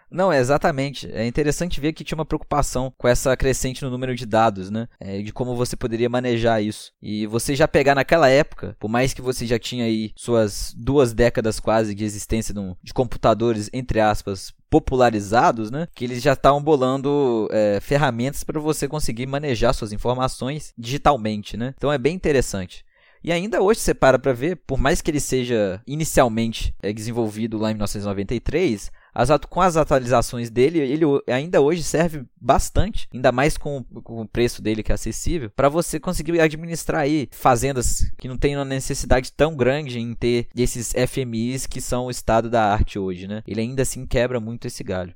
Não, 0.10 0.32
é 0.32 0.40
exatamente. 0.40 1.10
É 1.12 1.26
interessante 1.26 1.80
ver 1.82 1.94
que 1.94 2.04
tinha 2.04 2.18
uma 2.18 2.26
preocupação 2.26 2.94
com 2.98 3.08
essa 3.08 3.36
crescente 3.36 3.84
no 3.84 3.90
número 3.90 4.16
de 4.16 4.26
dados, 4.26 4.70
né? 4.70 4.88
É, 5.00 5.22
de 5.22 5.34
como 5.34 5.56
você 5.56 5.76
poderia 5.76 6.10
manejar 6.10 6.62
isso. 6.62 6.92
E 7.02 7.26
você 7.28 7.56
já 7.56 7.68
pegar 7.68 7.96
naquela 7.96 8.30
época, 8.30 8.76
por 8.80 8.90
mais 8.90 9.14
que 9.14 9.22
você 9.22 9.46
já 9.46 9.60
tinha 9.60 9.86
aí 9.86 10.12
suas 10.16 10.74
duas 10.78 11.14
décadas 11.14 11.60
quase 11.60 11.96
de 11.96 12.04
existência 12.04 12.54
de 12.84 12.94
computadores, 12.94 13.70
entre 13.74 14.00
aspas, 14.00 14.54
popularizados, 14.70 15.72
né? 15.72 15.88
Que 15.96 16.06
eles 16.06 16.22
já 16.22 16.34
estavam 16.34 16.62
bolando 16.62 17.48
é, 17.52 17.80
ferramentas 17.82 18.44
para 18.44 18.60
você 18.60 18.88
conseguir 18.88 19.26
manejar 19.26 19.74
suas 19.74 19.92
informações 19.92 20.74
digitalmente, 20.78 21.58
né? 21.58 21.74
Então 21.78 21.92
é 21.92 21.98
bem 21.98 22.16
interessante. 22.16 22.86
E 23.24 23.32
ainda 23.32 23.60
hoje 23.60 23.80
você 23.80 23.94
para 23.94 24.20
para 24.20 24.34
ver, 24.34 24.58
por 24.68 24.78
mais 24.78 25.02
que 25.02 25.10
ele 25.10 25.20
seja 25.20 25.82
inicialmente 25.88 26.76
é, 26.84 26.94
desenvolvido 26.94 27.58
lá 27.58 27.72
em 27.72 27.74
1993, 27.74 28.92
as, 29.16 29.30
com 29.50 29.62
as 29.62 29.78
atualizações 29.78 30.50
dele, 30.50 30.80
ele 30.80 31.06
ainda 31.28 31.62
hoje 31.62 31.82
serve 31.82 32.26
bastante, 32.40 33.08
ainda 33.14 33.32
mais 33.32 33.58
com, 33.58 33.82
com 34.04 34.22
o 34.22 34.28
preço 34.28 34.62
dele 34.62 34.84
que 34.84 34.92
é 34.92 34.96
acessível, 34.96 35.50
para 35.50 35.70
você 35.70 35.98
conseguir 36.00 36.40
administrar 36.42 37.02
aí 37.02 37.30
fazendas 37.32 38.12
que 38.18 38.28
não 38.28 38.38
têm 38.38 38.58
uma 38.58 38.66
necessidade 38.66 39.32
tão 39.32 39.56
grande 39.56 40.00
em 40.00 40.14
ter 40.14 40.50
esses 40.54 40.94
FMIs 41.08 41.66
que 41.66 41.80
são 41.80 42.08
o 42.08 42.12
estado 42.12 42.50
da 42.50 42.74
arte 42.74 43.00
hoje, 43.00 43.26
né? 43.26 43.42
Ele 43.48 43.62
ainda 43.62 43.84
assim 43.84 44.06
quebra 44.06 44.42
muito 44.42 44.68
esse 44.68 44.84
galho. 44.84 45.16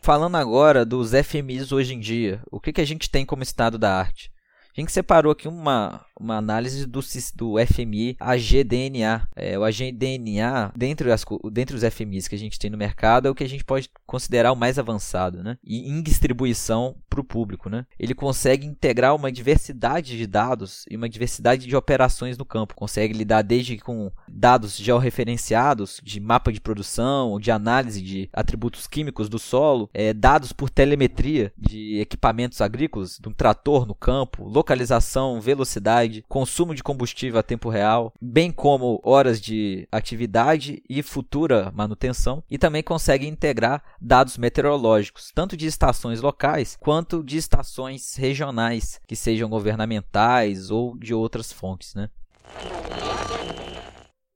Falando 0.00 0.36
agora 0.36 0.86
dos 0.86 1.12
FMIs 1.12 1.70
hoje 1.70 1.94
em 1.94 2.00
dia, 2.00 2.40
o 2.50 2.58
que, 2.58 2.72
que 2.72 2.80
a 2.80 2.86
gente 2.86 3.10
tem 3.10 3.26
como 3.26 3.42
estado 3.42 3.78
da 3.78 3.94
arte? 3.94 4.32
A 4.74 4.80
gente 4.80 4.92
separou 4.92 5.32
aqui 5.32 5.46
uma, 5.46 6.00
uma 6.20 6.36
análise 6.36 6.86
do, 6.86 7.00
do 7.34 7.54
FMI 7.66 8.16
AGDNA. 8.20 9.26
É, 9.34 9.58
o 9.58 9.64
AGDNA, 9.64 10.72
dentre, 10.76 11.10
as, 11.10 11.24
dentre 11.50 11.74
os 11.74 11.82
FMIs 11.82 12.28
que 12.28 12.34
a 12.34 12.38
gente 12.38 12.58
tem 12.58 12.70
no 12.70 12.76
mercado, 12.76 13.26
é 13.26 13.30
o 13.30 13.34
que 13.34 13.44
a 13.44 13.48
gente 13.48 13.64
pode 13.64 13.90
considerar 14.06 14.52
o 14.52 14.56
mais 14.56 14.78
avançado, 14.78 15.42
né? 15.42 15.56
E 15.64 15.88
em 15.88 16.02
distribuição 16.02 16.96
para 17.08 17.20
o 17.20 17.24
público, 17.24 17.70
né? 17.70 17.86
Ele 17.98 18.14
consegue 18.14 18.66
integrar 18.66 19.14
uma 19.14 19.32
diversidade 19.32 20.16
de 20.16 20.26
dados 20.26 20.84
e 20.90 20.96
uma 20.96 21.08
diversidade 21.08 21.66
de 21.66 21.74
operações 21.74 22.36
no 22.36 22.44
campo. 22.44 22.74
Consegue 22.74 23.14
lidar 23.14 23.42
desde 23.42 23.78
com 23.78 24.12
dados 24.28 24.76
georreferenciados, 24.76 26.00
de 26.02 26.20
mapa 26.20 26.52
de 26.52 26.60
produção, 26.60 27.38
de 27.40 27.50
análise 27.50 28.02
de 28.02 28.28
atributos 28.32 28.86
químicos 28.86 29.28
do 29.28 29.38
solo, 29.38 29.88
é, 29.94 30.12
dados 30.12 30.52
por 30.52 30.68
telemetria 30.68 31.52
de 31.56 31.98
equipamentos 31.98 32.60
agrícolas, 32.60 33.18
de 33.18 33.28
um 33.28 33.32
trator 33.32 33.86
no 33.86 33.94
campo, 33.94 34.44
localização, 34.44 35.40
velocidade, 35.40 36.09
consumo 36.28 36.74
de 36.74 36.82
combustível 36.82 37.38
a 37.38 37.42
tempo 37.42 37.68
real, 37.68 38.12
bem 38.20 38.50
como 38.50 39.00
horas 39.04 39.40
de 39.40 39.88
atividade 39.90 40.82
e 40.88 41.02
futura 41.02 41.70
manutenção, 41.74 42.42
e 42.50 42.58
também 42.58 42.82
consegue 42.82 43.26
integrar 43.26 43.82
dados 44.00 44.36
meteorológicos, 44.36 45.30
tanto 45.34 45.56
de 45.56 45.66
estações 45.66 46.20
locais 46.20 46.76
quanto 46.80 47.22
de 47.22 47.36
estações 47.36 48.14
regionais, 48.16 49.00
que 49.06 49.16
sejam 49.16 49.48
governamentais 49.48 50.70
ou 50.70 50.96
de 50.96 51.14
outras 51.14 51.52
fontes, 51.52 51.94
né? 51.94 52.08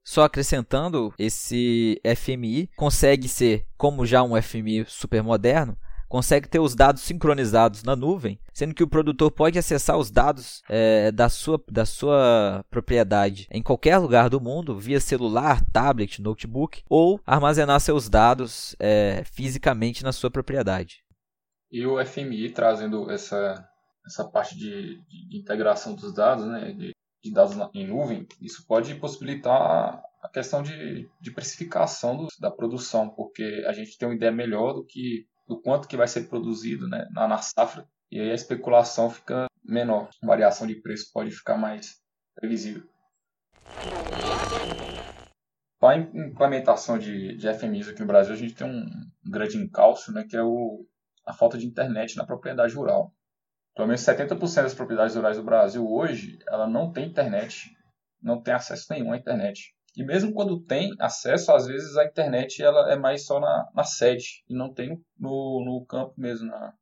Só 0.07 0.23
acrescentando, 0.23 1.15
esse 1.19 2.01
FMI 2.17 2.69
consegue 2.77 3.27
ser, 3.27 3.67
como 3.77 4.05
já 4.05 4.23
um 4.23 4.41
FMI 4.41 4.85
super 4.87 5.23
moderno, 5.23 5.77
consegue 6.15 6.49
ter 6.49 6.61
os 6.61 6.77
dados 6.77 7.03
sincronizados 7.03 7.83
na 7.83 7.97
nuvem, 7.97 8.39
sendo 8.53 8.73
que 8.73 8.85
o 8.85 8.89
produtor 8.89 9.33
pode 9.33 9.59
acessar 9.59 9.99
os 9.99 10.13
dados 10.13 10.63
é, 10.69 11.11
da, 11.11 11.29
sua, 11.29 11.61
da 11.69 11.85
sua 11.85 12.65
propriedade 12.71 13.49
em 13.51 13.61
qualquer 13.61 13.99
lugar 13.99 14.31
do 14.31 14.41
mundo, 14.41 14.79
via 14.79 15.01
celular, 15.01 15.61
tablet, 15.73 16.23
notebook, 16.23 16.85
ou 16.89 17.21
armazenar 17.27 17.81
seus 17.81 18.09
dados 18.09 18.77
é, 18.79 19.25
fisicamente 19.25 20.05
na 20.05 20.13
sua 20.13 20.31
propriedade. 20.31 21.03
E 21.69 21.85
o 21.85 22.01
FMI 22.07 22.51
trazendo 22.51 23.11
essa, 23.11 23.69
essa 24.07 24.25
parte 24.25 24.57
de, 24.57 25.03
de 25.09 25.37
integração 25.37 25.97
dos 25.97 26.15
dados, 26.15 26.47
né, 26.47 26.71
de, 26.75 26.93
de 27.25 27.33
dados 27.33 27.57
em 27.75 27.89
nuvem, 27.89 28.25
isso 28.41 28.65
pode 28.69 28.95
possibilitar 28.95 30.01
a 30.23 30.29
questão 30.29 30.63
de, 30.63 31.09
de 31.21 31.31
precificação 31.33 32.17
do, 32.17 32.29
da 32.39 32.53
produção, 32.53 33.09
porque 33.09 33.65
a 33.67 33.73
gente 33.73 33.99
tem 33.99 34.07
uma 34.07 34.15
ideia 34.15 34.31
melhor 34.31 34.75
do 34.75 34.85
que 34.85 35.27
do 35.47 35.61
quanto 35.61 35.89
que 35.89 35.97
vai 35.97 36.09
ser 36.09 36.29
produzido 36.29 36.89
né, 36.89 37.07
na, 37.13 37.29
na 37.29 37.39
safra, 37.39 37.87
e 38.11 38.21
aí 38.21 38.31
a 38.31 38.35
especulação 38.35 39.11
fica 39.11 39.47
menor, 39.65 40.09
a 40.23 40.27
variação 40.27 40.67
de 40.67 40.77
preço 40.77 41.11
pode 41.13 41.31
ficar 41.31 41.57
mais 41.57 42.01
previsível. 42.35 42.83
Para 45.79 45.97
a 45.97 45.99
implementação 45.99 46.99
de, 46.99 47.37
de 47.37 47.53
FMIs 47.53 47.89
aqui 47.89 48.01
no 48.01 48.07
Brasil, 48.07 48.33
a 48.33 48.37
gente 48.37 48.55
tem 48.55 48.67
um 48.67 48.87
grande 49.31 49.59
encalço, 49.59 50.13
né, 50.13 50.25
que 50.29 50.37
é 50.37 50.43
o, 50.43 50.87
a 51.27 51.33
falta 51.33 51.59
de 51.59 51.67
internet 51.67 52.17
na 52.17 52.25
propriedade 52.25 52.75
rural. 52.75 53.13
Pelo 53.75 53.89
menos 53.89 54.01
70% 54.03 54.63
das 54.63 54.75
propriedades 54.75 55.17
rurais 55.17 55.37
do 55.37 55.43
Brasil 55.43 55.87
hoje, 55.87 56.39
ela 56.49 56.67
não 56.67 56.93
tem 56.93 57.09
internet, 57.09 57.77
não 58.23 58.41
tem 58.41 58.55
acesso 58.55 58.87
nenhum 58.91 59.13
à 59.13 59.17
internet. 59.17 59.75
E 59.97 60.05
mesmo 60.05 60.33
quando 60.33 60.61
tem 60.61 60.93
acesso, 60.99 61.53
às 61.53 61.67
vezes 61.67 61.97
a 61.97 62.05
internet 62.05 62.63
ela 62.63 62.93
é 62.93 62.97
mais 62.97 63.25
só 63.25 63.39
na, 63.39 63.69
na 63.73 63.85
sede 63.85 64.43
e 64.49 64.55
não 64.55 64.73
tem 64.73 65.01
no, 65.19 65.65
no 65.65 65.85
campo 65.87 66.15
mesmo. 66.17 66.49
Na... 66.49 66.73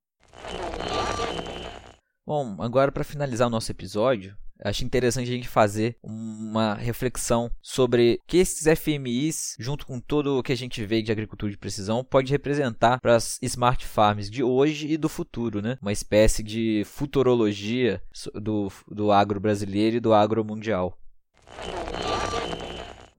Bom, 2.27 2.57
agora 2.61 2.91
para 2.91 3.05
finalizar 3.05 3.49
o 3.49 3.51
nosso 3.51 3.71
episódio, 3.71 4.35
acho 4.65 4.85
interessante 4.85 5.29
a 5.29 5.35
gente 5.35 5.49
fazer 5.49 5.97
uma 6.03 6.73
reflexão 6.75 7.51
sobre 7.61 8.19
o 8.23 8.27
que 8.27 8.39
esses 8.39 8.67
FMIs, 8.79 9.57
junto 9.59 9.87
com 9.87 10.01
tudo 10.01 10.39
o 10.39 10.43
que 10.43 10.53
a 10.53 10.57
gente 10.57 10.83
vê 10.85 11.03
de 11.03 11.13
agricultura 11.13 11.53
de 11.53 11.59
precisão, 11.59 12.03
pode 12.03 12.33
representar 12.33 12.99
para 12.99 13.17
as 13.17 13.39
smart 13.43 13.85
farms 13.85 14.31
de 14.31 14.43
hoje 14.43 14.89
e 14.89 14.97
do 14.97 15.09
futuro, 15.09 15.61
né? 15.61 15.77
Uma 15.83 15.93
espécie 15.93 16.43
de 16.43 16.83
futurologia 16.87 18.01
do, 18.35 18.69
do 18.89 19.13
agro 19.13 19.39
brasileiro 19.39 19.97
e 19.97 20.01
do 20.01 20.15
agro 20.15 20.43
mundial. 20.43 20.97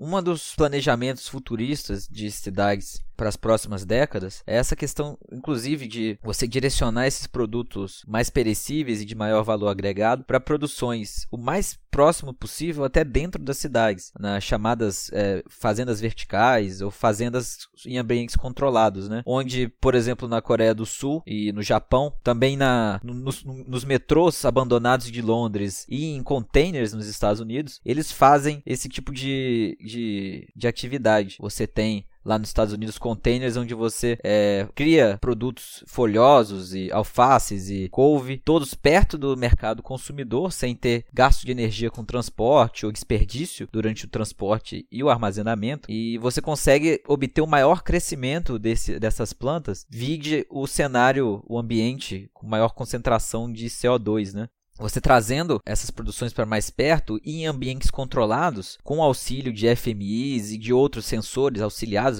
Um 0.06 0.22
dos 0.22 0.54
planejamentos 0.54 1.30
futuristas 1.30 2.10
de 2.10 2.30
cidades 2.30 3.02
para 3.16 3.30
as 3.30 3.36
próximas 3.36 3.86
décadas 3.86 4.44
é 4.46 4.56
essa 4.58 4.76
questão, 4.76 5.18
inclusive, 5.32 5.88
de 5.88 6.20
você 6.24 6.48
direcionar 6.48 7.08
esses 7.08 7.28
produtos 7.28 8.04
mais 8.08 8.30
perecíveis 8.30 9.02
e 9.02 9.06
de 9.06 9.16
maior 9.16 9.44
valor 9.44 9.70
agregado 9.70 10.24
para 10.24 10.40
produções 10.40 11.28
o 11.32 11.38
mais 11.38 11.78
próximo 11.92 12.34
possível 12.34 12.84
até 12.84 13.04
dentro 13.04 13.42
das 13.42 13.58
cidades, 13.58 14.12
nas 14.20 14.44
chamadas 14.44 15.12
é, 15.14 15.44
fazendas 15.48 16.02
verticais 16.02 16.82
ou 16.82 16.90
fazendas 16.90 17.68
em 17.86 18.00
ambientes 18.00 18.36
controlados, 18.36 19.08
né? 19.08 19.22
Onde, 19.28 19.68
por 19.68 19.94
exemplo, 19.94 20.28
na 20.28 20.42
Coreia 20.42 20.74
do 20.74 20.88
Sul 20.88 21.22
e 21.28 21.52
no 21.52 21.62
Japão, 21.62 22.12
também 22.24 22.58
na, 22.58 23.00
nos, 23.04 23.44
nos 23.44 23.86
metrôs 23.86 24.44
abandonados 24.44 25.12
de 25.12 25.22
Londres 25.22 25.86
e 25.88 26.16
em 26.16 26.24
containers 26.24 26.94
nos 26.94 27.08
Estados 27.08 27.40
Unidos, 27.40 27.80
eles 27.86 28.12
fazem 28.12 28.64
esse 28.66 28.90
tipo 28.90 29.14
de, 29.14 29.78
de, 29.80 30.48
de 30.56 30.68
atividade. 30.68 31.38
Você 31.40 31.68
tem 31.68 32.08
lá 32.26 32.40
nos 32.40 32.50
Estados 32.50 32.74
Unidos 32.74 32.98
containers 32.98 33.58
onde 33.58 33.74
você 33.74 34.18
é, 34.24 34.68
cria 34.74 35.18
produtos 35.20 35.84
folhosos 35.88 36.74
e 36.74 36.92
alfaces 36.92 37.70
e 37.70 37.90
couve, 37.90 38.38
todos 38.38 38.74
perto 38.74 39.18
do 39.18 39.36
mercado 39.36 39.84
consumidor, 39.84 40.52
sem 40.52 40.76
ter 40.76 41.06
gasto 41.14 41.46
de 41.46 41.52
energia 41.52 41.92
com 41.92 42.04
transporte 42.04 42.86
ou 42.86 42.92
desperdício 42.92 43.68
durante 43.72 44.06
o 44.06 44.10
transporte 44.10 44.88
e 44.92 45.04
o 45.04 45.10
armazenamento. 45.10 45.90
E 45.92 46.18
você 46.18 46.42
consegue 46.42 47.02
obter 47.08 47.42
o 47.42 47.46
um 47.46 47.48
maior 47.48 47.84
crescimento 47.84 48.58
desse, 48.58 49.00
dessas 49.00 49.34
plantas, 49.34 49.86
vide 49.90 50.46
o 50.50 50.66
cenário, 50.68 51.44
o 51.48 51.58
ambiente 51.58 52.30
com 52.34 52.48
maior 52.48 52.70
concentração 52.70 53.52
de 53.52 53.68
CO2, 53.68 54.34
né? 54.34 54.48
Você 54.84 55.00
trazendo 55.00 55.62
essas 55.66 55.90
produções 55.90 56.34
para 56.34 56.46
mais 56.46 56.70
perto 56.70 57.18
e 57.24 57.38
em 57.38 57.48
ambientes 57.48 57.90
controlados, 57.90 58.78
com 58.84 59.02
auxílio 59.02 59.54
de 59.54 59.74
FMIs 59.74 60.52
e 60.52 60.58
de 60.58 60.74
outros 60.74 61.06
sensores 61.06 61.62
auxiliados 61.62 62.20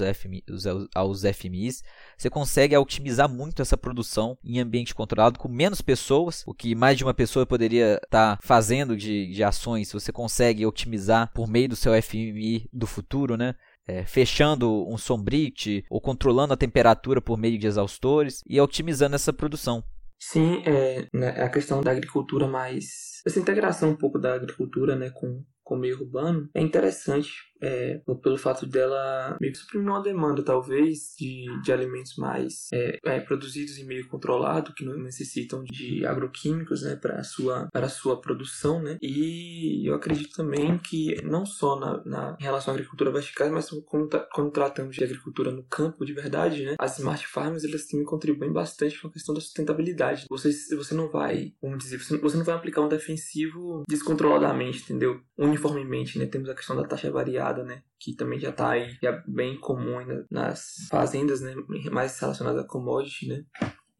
aos 0.94 1.22
FMIs, 1.24 1.84
você 2.16 2.30
consegue 2.30 2.74
otimizar 2.74 3.28
muito 3.28 3.60
essa 3.60 3.76
produção 3.76 4.38
em 4.42 4.60
ambiente 4.60 4.94
controlado 4.94 5.38
com 5.38 5.46
menos 5.46 5.82
pessoas, 5.82 6.42
o 6.46 6.54
que 6.54 6.74
mais 6.74 6.96
de 6.96 7.04
uma 7.04 7.12
pessoa 7.12 7.44
poderia 7.44 8.00
estar 8.02 8.36
tá 8.36 8.38
fazendo 8.42 8.96
de, 8.96 9.26
de 9.26 9.44
ações, 9.44 9.92
você 9.92 10.10
consegue 10.10 10.64
otimizar 10.64 11.30
por 11.34 11.46
meio 11.46 11.68
do 11.68 11.76
seu 11.76 11.92
FMI 12.02 12.66
do 12.72 12.86
futuro, 12.86 13.36
né? 13.36 13.54
É, 13.86 14.06
fechando 14.06 14.88
um 14.88 14.96
sombrite 14.96 15.84
ou 15.90 16.00
controlando 16.00 16.54
a 16.54 16.56
temperatura 16.56 17.20
por 17.20 17.36
meio 17.36 17.58
de 17.58 17.66
exaustores 17.66 18.42
e 18.48 18.58
otimizando 18.58 19.16
essa 19.16 19.34
produção. 19.34 19.84
Sim, 20.26 20.62
é, 20.64 21.06
né, 21.12 21.28
a 21.42 21.50
questão 21.50 21.82
da 21.82 21.90
agricultura 21.90 22.48
mais. 22.48 23.20
Essa 23.26 23.38
integração 23.38 23.90
um 23.90 23.96
pouco 23.96 24.18
da 24.18 24.34
agricultura 24.34 24.96
né, 24.96 25.10
com, 25.10 25.44
com 25.62 25.74
o 25.74 25.78
meio 25.78 26.00
urbano 26.00 26.48
é 26.54 26.62
interessante 26.62 27.30
é, 27.64 28.00
pelo 28.22 28.36
fato 28.36 28.66
dela 28.66 29.36
meio 29.40 29.52
que 29.52 29.58
suprimir 29.58 29.88
uma 29.88 30.02
demanda, 30.02 30.42
talvez, 30.42 31.14
de, 31.18 31.46
de 31.62 31.72
alimentos 31.72 32.16
mais 32.16 32.68
é, 32.72 32.98
é, 33.04 33.20
produzidos 33.20 33.78
em 33.78 33.86
meio 33.86 34.06
controlado, 34.08 34.74
que 34.74 34.84
não 34.84 34.98
necessitam 34.98 35.64
de 35.64 36.04
agroquímicos 36.04 36.82
né, 36.82 36.96
para 36.96 37.20
a 37.20 37.24
sua, 37.24 37.70
sua 37.88 38.20
produção. 38.20 38.82
Né? 38.82 38.98
E 39.00 39.88
eu 39.88 39.94
acredito 39.94 40.36
também 40.36 40.76
que, 40.78 41.22
não 41.24 41.46
só 41.46 41.78
na, 41.78 42.02
na 42.04 42.36
em 42.38 42.42
relação 42.42 42.72
à 42.72 42.76
agricultura 42.76 43.10
vertical, 43.10 43.50
mas 43.50 43.70
como, 43.86 44.08
quando 44.32 44.50
tratamos 44.50 44.96
de 44.96 45.04
agricultura 45.04 45.50
no 45.50 45.62
campo 45.64 46.04
de 46.04 46.12
verdade, 46.12 46.64
né, 46.64 46.74
as 46.78 46.98
smart 46.98 47.26
farms 47.26 47.64
elas 47.64 47.86
também 47.86 48.04
contribuem 48.04 48.52
bastante 48.52 49.00
com 49.00 49.08
a 49.08 49.12
questão 49.12 49.34
da 49.34 49.40
sustentabilidade. 49.40 50.26
Você, 50.28 50.50
você 50.76 50.94
não 50.94 51.08
vai, 51.08 51.52
vamos 51.62 51.78
dizer, 51.78 51.98
você, 51.98 52.18
você 52.18 52.36
não 52.36 52.44
vai 52.44 52.54
aplicar 52.54 52.82
um 52.82 52.88
defensivo 52.88 53.84
descontroladamente, 53.88 54.82
entendeu? 54.82 55.20
Uniformemente, 55.38 56.18
né? 56.18 56.26
Temos 56.26 56.48
a 56.48 56.54
questão 56.54 56.76
da 56.76 56.84
taxa 56.84 57.10
variada 57.10 57.53
né? 57.62 57.82
Que 57.98 58.16
também 58.16 58.38
já 58.40 58.50
está 58.50 58.70
aí 58.70 58.96
já 59.02 59.22
bem 59.26 59.58
comum 59.60 59.98
nas 60.30 60.86
fazendas, 60.90 61.40
né? 61.40 61.54
Mais 61.92 62.18
relacionadas 62.18 62.64
a 62.64 62.66
commodity, 62.66 63.28
né? 63.28 63.44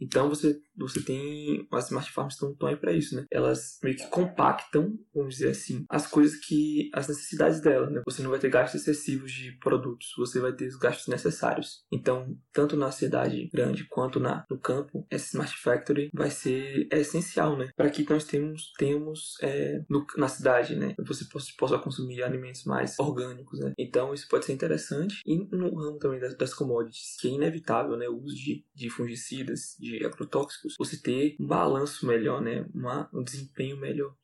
Então 0.00 0.28
você, 0.28 0.58
você 0.76 1.02
tem. 1.02 1.66
As 1.72 1.86
smart 1.86 2.10
farms 2.12 2.34
estão, 2.34 2.54
aí 2.66 2.76
para 2.76 2.92
isso, 2.92 3.16
né? 3.16 3.24
Elas 3.30 3.78
meio 3.82 3.96
que 3.96 4.06
compactam, 4.08 4.98
vamos 5.14 5.36
dizer 5.36 5.50
assim, 5.50 5.84
as 5.88 6.06
coisas 6.06 6.38
que. 6.38 6.90
as 6.92 7.08
necessidades 7.08 7.60
dela, 7.60 7.88
né? 7.88 8.02
Você 8.04 8.22
não 8.22 8.30
vai 8.30 8.38
ter 8.38 8.50
gastos 8.50 8.80
excessivos 8.80 9.32
de 9.32 9.52
produtos, 9.58 10.12
você 10.16 10.40
vai 10.40 10.52
ter 10.52 10.66
os 10.66 10.76
gastos 10.76 11.08
necessários. 11.08 11.84
Então, 11.92 12.36
tanto 12.52 12.76
na 12.76 12.90
cidade 12.90 13.48
grande 13.52 13.86
quanto 13.88 14.18
na, 14.20 14.44
no 14.50 14.58
campo, 14.58 15.06
essa 15.10 15.26
Smart 15.26 15.56
Factory 15.56 16.10
vai 16.12 16.30
ser 16.30 16.88
é 16.90 17.00
essencial, 17.00 17.56
né? 17.56 17.70
Para 17.76 17.90
que 17.90 18.08
nós 18.08 18.24
temos, 18.24 18.72
temos 18.78 19.34
é, 19.42 19.82
no, 19.88 20.06
na 20.16 20.28
cidade, 20.28 20.76
né? 20.76 20.94
Você 21.06 21.24
possa, 21.26 21.52
possa 21.58 21.78
consumir 21.78 22.22
alimentos 22.22 22.64
mais 22.64 22.98
orgânicos, 22.98 23.60
né? 23.60 23.72
Então, 23.78 24.12
isso 24.12 24.28
pode 24.28 24.44
ser 24.44 24.52
interessante. 24.52 25.20
E 25.26 25.36
no 25.36 25.74
ramo 25.74 25.98
também 25.98 26.20
das, 26.20 26.36
das 26.36 26.54
commodities, 26.54 27.16
que 27.20 27.28
é 27.28 27.32
inevitável, 27.32 27.96
né? 27.96 28.08
O 28.08 28.20
uso 28.22 28.36
de, 28.36 28.64
de 28.74 28.90
fungicidas, 28.90 29.76
de 29.84 30.04
agrotóxicos, 30.04 30.74
você 30.78 30.96
ter 30.96 31.36
um 31.38 31.46
balanço 31.46 32.06
melhor, 32.06 32.40
né? 32.40 32.66
Uma, 32.74 33.08
um 33.12 33.22
desempenho 33.22 33.76
melhor. 33.76 34.14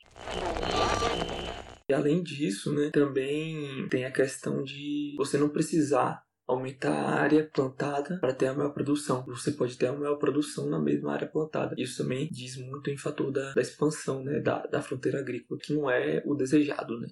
E 1.88 1.92
além 1.92 2.22
disso, 2.22 2.72
né, 2.72 2.90
também 2.90 3.88
tem 3.88 4.04
a 4.04 4.12
questão 4.12 4.62
de 4.62 5.14
você 5.18 5.36
não 5.36 5.48
precisar 5.48 6.22
aumentar 6.46 6.92
a 6.92 7.20
área 7.20 7.48
plantada 7.52 8.18
para 8.18 8.32
ter 8.32 8.46
a 8.46 8.54
maior 8.54 8.70
produção. 8.70 9.24
Você 9.26 9.52
pode 9.52 9.76
ter 9.76 9.86
a 9.86 9.92
maior 9.92 10.16
produção 10.16 10.68
na 10.68 10.78
mesma 10.78 11.12
área 11.12 11.28
plantada. 11.28 11.74
Isso 11.78 12.02
também 12.02 12.28
diz 12.30 12.56
muito 12.56 12.90
em 12.90 12.96
fator 12.96 13.30
da, 13.30 13.52
da 13.52 13.60
expansão 13.60 14.22
né, 14.22 14.40
da, 14.40 14.66
da 14.66 14.82
fronteira 14.82 15.20
agrícola, 15.20 15.60
que 15.60 15.72
não 15.72 15.90
é 15.90 16.22
o 16.24 16.34
desejado. 16.34 16.98
Né? 16.98 17.08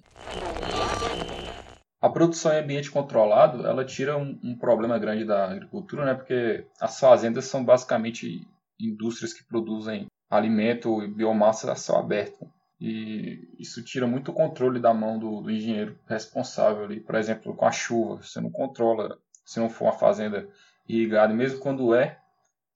A 2.01 2.09
produção 2.09 2.53
em 2.53 2.59
ambiente 2.59 2.89
controlado, 2.89 3.67
ela 3.67 3.83
tira 3.83 4.17
um, 4.17 4.39
um, 4.41 4.57
problema 4.57 4.97
grande 4.97 5.25
da 5.25 5.51
agricultura, 5.51 6.05
né? 6.05 6.13
Porque 6.13 6.65
as 6.79 6.97
fazendas 6.97 7.45
são 7.45 7.63
basicamente 7.63 8.47
indústrias 8.79 9.33
que 9.33 9.43
produzem 9.43 10.07
alimento 10.29 11.03
e 11.03 11.07
biomassa 11.07 11.69
a 11.71 11.75
céu 11.75 11.97
aberto. 11.97 12.49
E 12.79 13.53
isso 13.59 13.83
tira 13.83 14.07
muito 14.07 14.31
o 14.31 14.33
controle 14.33 14.79
da 14.79 14.93
mão 14.93 15.19
do, 15.19 15.41
do 15.41 15.51
engenheiro 15.51 15.99
responsável 16.07 16.85
ali, 16.85 17.01
por 17.01 17.15
exemplo, 17.15 17.53
com 17.53 17.65
a 17.65 17.71
chuva. 17.71 18.23
Você 18.23 18.39
não 18.39 18.49
controla, 18.49 19.17
se 19.45 19.59
não 19.59 19.69
for 19.69 19.85
uma 19.85 19.93
fazenda 19.93 20.47
irrigada, 20.87 21.33
mesmo 21.33 21.59
quando 21.59 21.93
é, 21.93 22.17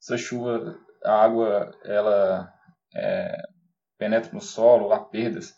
essa 0.01 0.17
chuva, 0.17 0.77
a 1.01 1.23
água, 1.23 1.71
ela 1.85 2.53
é, 2.93 3.41
penetra 3.97 4.33
no 4.33 4.41
solo, 4.41 4.91
há 4.91 4.99
perdas 4.99 5.55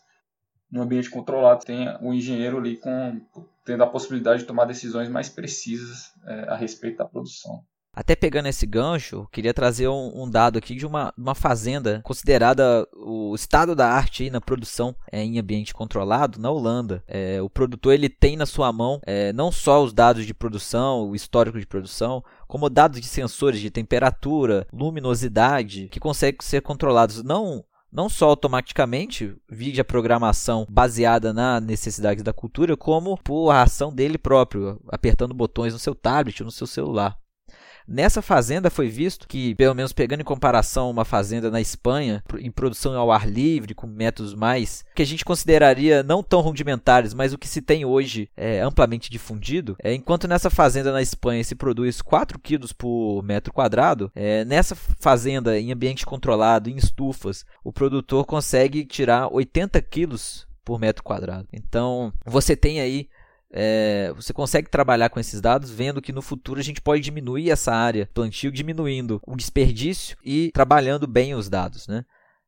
no 0.70 0.82
ambiente 0.82 1.10
controlado, 1.10 1.64
tem 1.64 1.88
o 2.00 2.12
engenheiro 2.12 2.58
ali 2.58 2.76
com, 2.76 3.20
tendo 3.64 3.82
a 3.82 3.86
possibilidade 3.86 4.40
de 4.40 4.46
tomar 4.46 4.64
decisões 4.64 5.08
mais 5.08 5.28
precisas 5.28 6.12
é, 6.26 6.48
a 6.48 6.56
respeito 6.56 6.98
da 6.98 7.04
produção. 7.04 7.64
Até 7.96 8.14
pegando 8.14 8.46
esse 8.46 8.66
gancho, 8.66 9.26
queria 9.32 9.54
trazer 9.54 9.88
um, 9.88 10.22
um 10.22 10.28
dado 10.28 10.58
aqui 10.58 10.74
de 10.74 10.84
uma, 10.84 11.14
uma, 11.16 11.34
fazenda 11.34 12.02
considerada 12.04 12.86
o 12.92 13.34
estado 13.34 13.74
da 13.74 13.88
arte 13.88 14.28
na 14.28 14.38
produção 14.38 14.94
é, 15.10 15.22
em 15.22 15.38
ambiente 15.38 15.72
controlado 15.72 16.38
na 16.38 16.50
Holanda. 16.50 17.02
É, 17.08 17.40
o 17.40 17.48
produtor 17.48 17.94
ele 17.94 18.10
tem 18.10 18.36
na 18.36 18.44
sua 18.44 18.70
mão 18.70 19.00
é, 19.06 19.32
não 19.32 19.50
só 19.50 19.82
os 19.82 19.94
dados 19.94 20.26
de 20.26 20.34
produção, 20.34 21.08
o 21.08 21.16
histórico 21.16 21.58
de 21.58 21.66
produção, 21.66 22.22
como 22.46 22.68
dados 22.68 23.00
de 23.00 23.06
sensores 23.06 23.60
de 23.60 23.70
temperatura, 23.70 24.66
luminosidade, 24.70 25.88
que 25.88 25.98
conseguem 25.98 26.36
ser 26.42 26.60
controlados 26.60 27.22
não 27.22 27.64
não 27.96 28.10
só 28.10 28.28
automaticamente, 28.28 29.34
via 29.48 29.82
programação 29.82 30.66
baseada 30.68 31.32
na 31.32 31.58
necessidade 31.58 32.22
da 32.22 32.30
cultura, 32.30 32.76
como 32.76 33.16
por 33.16 33.50
ação 33.50 33.90
dele 33.90 34.18
próprio, 34.18 34.78
apertando 34.88 35.32
botões 35.32 35.72
no 35.72 35.78
seu 35.78 35.94
tablet 35.94 36.42
ou 36.42 36.44
no 36.44 36.52
seu 36.52 36.66
celular. 36.66 37.18
Nessa 37.88 38.20
fazenda 38.20 38.68
foi 38.68 38.88
visto 38.88 39.28
que, 39.28 39.54
pelo 39.54 39.74
menos 39.74 39.92
pegando 39.92 40.20
em 40.20 40.24
comparação 40.24 40.90
uma 40.90 41.04
fazenda 41.04 41.50
na 41.50 41.60
Espanha, 41.60 42.22
em 42.38 42.50
produção 42.50 42.96
ao 42.96 43.12
ar 43.12 43.28
livre, 43.28 43.74
com 43.74 43.86
métodos 43.86 44.34
mais 44.34 44.84
que 44.94 45.02
a 45.02 45.06
gente 45.06 45.24
consideraria 45.24 46.02
não 46.02 46.22
tão 46.22 46.40
rudimentares, 46.40 47.14
mas 47.14 47.32
o 47.32 47.38
que 47.38 47.46
se 47.46 47.62
tem 47.62 47.84
hoje 47.84 48.28
é 48.36 48.60
amplamente 48.60 49.10
difundido, 49.10 49.76
é, 49.82 49.94
enquanto 49.94 50.26
nessa 50.26 50.50
fazenda 50.50 50.90
na 50.90 51.00
Espanha 51.00 51.44
se 51.44 51.54
produz 51.54 52.02
4 52.02 52.38
quilos 52.38 52.72
por 52.72 53.22
metro 53.22 53.52
quadrado, 53.52 54.10
é, 54.14 54.44
nessa 54.44 54.74
fazenda 54.74 55.58
em 55.58 55.70
ambiente 55.72 56.04
controlado, 56.04 56.68
em 56.68 56.76
estufas, 56.76 57.44
o 57.62 57.72
produtor 57.72 58.24
consegue 58.24 58.84
tirar 58.84 59.32
80 59.32 59.80
quilos 59.82 60.46
por 60.66 60.80
metro 60.80 61.04
quadrado. 61.04 61.46
Então, 61.52 62.12
você 62.24 62.56
tem 62.56 62.80
aí 62.80 63.08
é, 63.52 64.12
você 64.14 64.32
consegue 64.32 64.68
trabalhar 64.68 65.08
com 65.08 65.20
esses 65.20 65.40
dados 65.40 65.70
vendo 65.70 66.02
que 66.02 66.12
no 66.12 66.22
futuro 66.22 66.60
a 66.60 66.62
gente 66.62 66.80
pode 66.80 67.02
diminuir 67.02 67.50
essa 67.50 67.72
área 67.72 68.08
plantio, 68.12 68.50
diminuindo 68.50 69.20
o 69.26 69.36
desperdício 69.36 70.16
e 70.24 70.50
trabalhando 70.52 71.06
bem 71.06 71.34
os 71.34 71.48
dados. 71.48 71.86
Né? 71.86 72.04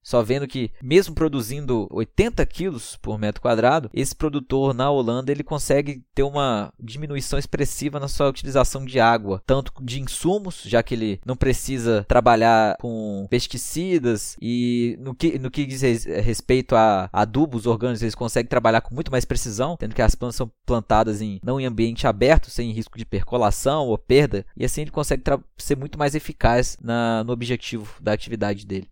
Só 0.08 0.22
vendo 0.22 0.48
que, 0.48 0.70
mesmo 0.82 1.14
produzindo 1.14 1.86
80 1.90 2.46
quilos 2.46 2.96
por 2.96 3.18
metro 3.18 3.42
quadrado, 3.42 3.90
esse 3.92 4.16
produtor 4.16 4.72
na 4.72 4.90
Holanda 4.90 5.30
ele 5.30 5.42
consegue 5.44 6.02
ter 6.14 6.22
uma 6.22 6.72
diminuição 6.80 7.38
expressiva 7.38 8.00
na 8.00 8.08
sua 8.08 8.30
utilização 8.30 8.86
de 8.86 8.98
água, 8.98 9.42
tanto 9.44 9.70
de 9.82 10.00
insumos, 10.00 10.62
já 10.64 10.82
que 10.82 10.94
ele 10.94 11.20
não 11.26 11.36
precisa 11.36 12.06
trabalhar 12.08 12.78
com 12.78 13.26
pesticidas, 13.28 14.34
e 14.40 14.96
no 14.98 15.14
que, 15.14 15.38
no 15.38 15.50
que 15.50 15.66
diz 15.66 15.82
respeito 16.06 16.74
a 16.74 17.10
adubos 17.12 17.66
orgânicos, 17.66 18.00
eles 18.00 18.14
conseguem 18.14 18.48
trabalhar 18.48 18.80
com 18.80 18.94
muito 18.94 19.10
mais 19.10 19.26
precisão, 19.26 19.76
tendo 19.76 19.94
que 19.94 20.00
as 20.00 20.14
plantas 20.14 20.36
são 20.36 20.50
plantadas 20.64 21.20
em, 21.20 21.38
não 21.44 21.60
em 21.60 21.66
ambiente 21.66 22.06
aberto, 22.06 22.48
sem 22.48 22.72
risco 22.72 22.96
de 22.96 23.04
percolação 23.04 23.86
ou 23.86 23.98
perda, 23.98 24.46
e 24.56 24.64
assim 24.64 24.80
ele 24.80 24.90
consegue 24.90 25.22
ser 25.58 25.76
muito 25.76 25.98
mais 25.98 26.14
eficaz 26.14 26.78
na, 26.80 27.22
no 27.24 27.32
objetivo 27.34 27.86
da 28.00 28.14
atividade 28.14 28.64
dele. 28.64 28.88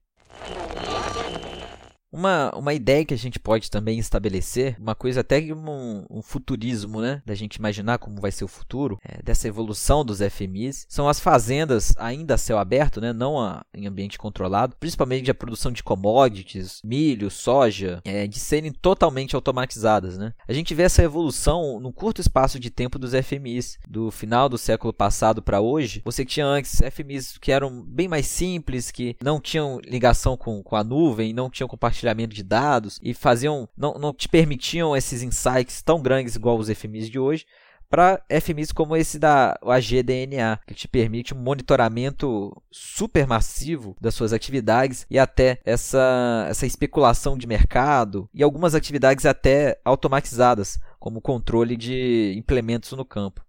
Uma, 2.13 2.51
uma 2.57 2.73
ideia 2.73 3.05
que 3.05 3.15
a 3.15 3.19
gente 3.19 3.39
pode 3.39 3.71
também 3.71 3.99
estabelecer, 3.99 4.77
uma 4.81 4.95
coisa 4.95 5.21
até 5.21 5.41
um, 5.53 6.05
um 6.09 6.23
futurismo, 6.23 7.01
né? 7.01 7.23
Da 7.27 7.35
gente 7.35 7.57
imaginar 7.57 7.99
como 7.99 8.21
vai 8.21 8.31
ser 8.31 8.45
o 8.45 8.49
futuro, 8.49 8.99
é, 9.05 9.21
dessa 9.23 9.49
evolução 9.49 10.05
dos 10.05 10.21
FMIs, 10.21 10.87
são 10.89 11.09
as 11.09 11.21
fazendas 11.21 11.93
ainda 11.99 12.35
a 12.35 12.39
céu 12.39 12.59
aberto, 12.59 13.01
né? 13.01 13.13
Não 13.13 13.39
a, 13.39 13.65
em 13.75 13.87
ambiente 13.87 14.19
controlado, 14.19 14.77
principalmente 14.79 15.31
a 15.31 15.35
produção 15.35 15.73
de 15.73 15.83
commodities, 15.83 16.81
milho, 16.85 17.31
soja, 17.31 18.01
é, 18.05 18.27
de 18.27 18.39
serem 18.39 18.73
totalmente 18.73 19.35
automatizadas, 19.35 20.17
né? 20.17 20.33
A 20.49 20.53
gente 20.53 20.75
vê 20.75 20.85
essa 20.85 21.03
evolução 21.03 21.81
num 21.81 21.93
curto 21.93 22.21
espaço 22.21 22.59
de 22.59 22.71
tempo 22.71 22.99
dos 22.99 23.13
FMIs, 23.13 23.79
do 23.87 24.11
final 24.11 24.49
do 24.49 24.57
século 24.57 24.93
passado 24.93 25.43
para 25.43 25.61
hoje. 25.61 26.03
Você 26.05 26.25
tinha 26.25 26.47
antes 26.47 26.81
FMIs 26.93 27.37
que 27.39 27.53
eram 27.53 27.83
bem 27.83 28.09
mais 28.09 28.27
simples, 28.27 28.91
que 28.91 29.17
não 29.23 29.41
tinham 29.41 29.81
ligação 29.81 30.37
com, 30.37 30.63
com 30.63 30.77
a 30.77 30.85
nuvem, 30.85 31.33
não 31.33 31.51
tinham 31.51 31.69
compartilhamento 31.69 31.96
compartilhamento 31.97 32.35
de 32.35 32.43
dados 32.43 33.01
e 33.03 33.15
faziam 33.15 33.69
não, 33.77 33.95
não 33.95 34.13
te 34.13 34.29
permitiam 34.29 34.97
esses 34.97 35.23
insights 35.23 35.83
tão 35.83 36.01
grandes 36.03 36.37
igual 36.37 36.59
os 36.59 36.69
FMIs 36.69 37.09
de 37.09 37.19
hoje 37.19 37.47
para 37.89 38.21
FMIs 38.29 38.73
como 38.73 38.97
esse 38.97 39.17
da 39.17 39.57
AGDNA, 39.63 40.59
que 40.67 40.75
te 40.75 40.89
permite 40.89 41.33
um 41.33 41.39
monitoramento 41.39 42.53
super 42.69 43.29
massivo 43.29 43.97
das 44.01 44.13
suas 44.13 44.33
atividades 44.33 45.07
e 45.09 45.21
até 45.21 45.61
essa, 45.65 46.47
essa 46.51 46.67
especulação 46.67 47.39
de 47.39 47.47
mercado 47.47 48.29
e 48.35 48.43
algumas 48.43 48.75
atividades 48.75 49.25
até 49.25 49.81
automatizadas, 49.85 50.81
como 50.99 51.21
controle 51.21 51.77
de 51.77 52.35
implementos 52.37 52.91
no 52.91 53.05
campo. 53.05 53.47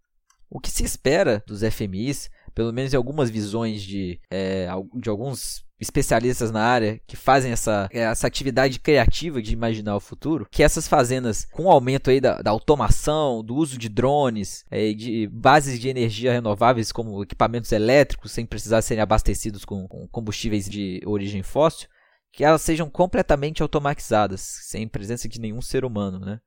O 0.52 0.60
que 0.60 0.70
se 0.70 0.84
espera 0.84 1.44
dos 1.48 1.62
FMIs, 1.62 2.30
pelo 2.54 2.72
menos 2.72 2.94
em 2.94 2.98
algumas 2.98 3.32
visões 3.32 3.82
de, 3.82 4.22
é, 4.30 4.68
de 5.02 5.10
alguns 5.10 5.67
especialistas 5.80 6.52
na 6.52 6.62
área 6.64 7.00
que 7.06 7.16
fazem 7.16 7.52
essa, 7.52 7.88
essa 7.92 8.26
atividade 8.26 8.80
criativa 8.80 9.42
de 9.42 9.54
imaginar 9.54 9.96
o 9.96 10.00
futuro, 10.00 10.48
que 10.50 10.64
essas 10.64 10.88
fazendas, 10.88 11.46
com 11.46 11.66
o 11.66 11.72
aumento 11.72 12.10
aí 12.10 12.20
da, 12.20 12.42
da 12.42 12.52
automação, 12.52 13.44
do 13.44 13.56
uso 13.56 13.78
de 13.78 13.88
drones, 13.88 14.66
é, 14.72 14.92
de 14.92 15.28
bases 15.28 15.80
de 15.80 15.88
energia 15.88 16.34
renováveis 16.34 16.92
como 16.92 17.22
equipamentos 17.22 17.72
elétricos, 17.72 18.32
sem 18.32 18.46
precisar 18.46 18.82
serem 18.82 19.04
abastecidos 19.04 19.64
com, 19.64 19.88
com 19.88 20.08
combustíveis 20.08 20.68
de 20.68 21.02
origem 21.06 21.44
fóssil, 21.44 21.88
que 22.32 22.44
elas 22.44 22.62
sejam 22.62 22.90
completamente 22.90 23.62
automatizadas, 23.62 24.42
sem 24.42 24.88
presença 24.88 25.28
de 25.30 25.40
nenhum 25.40 25.62
ser 25.62 25.86
humano, 25.86 26.20
né? 26.20 26.40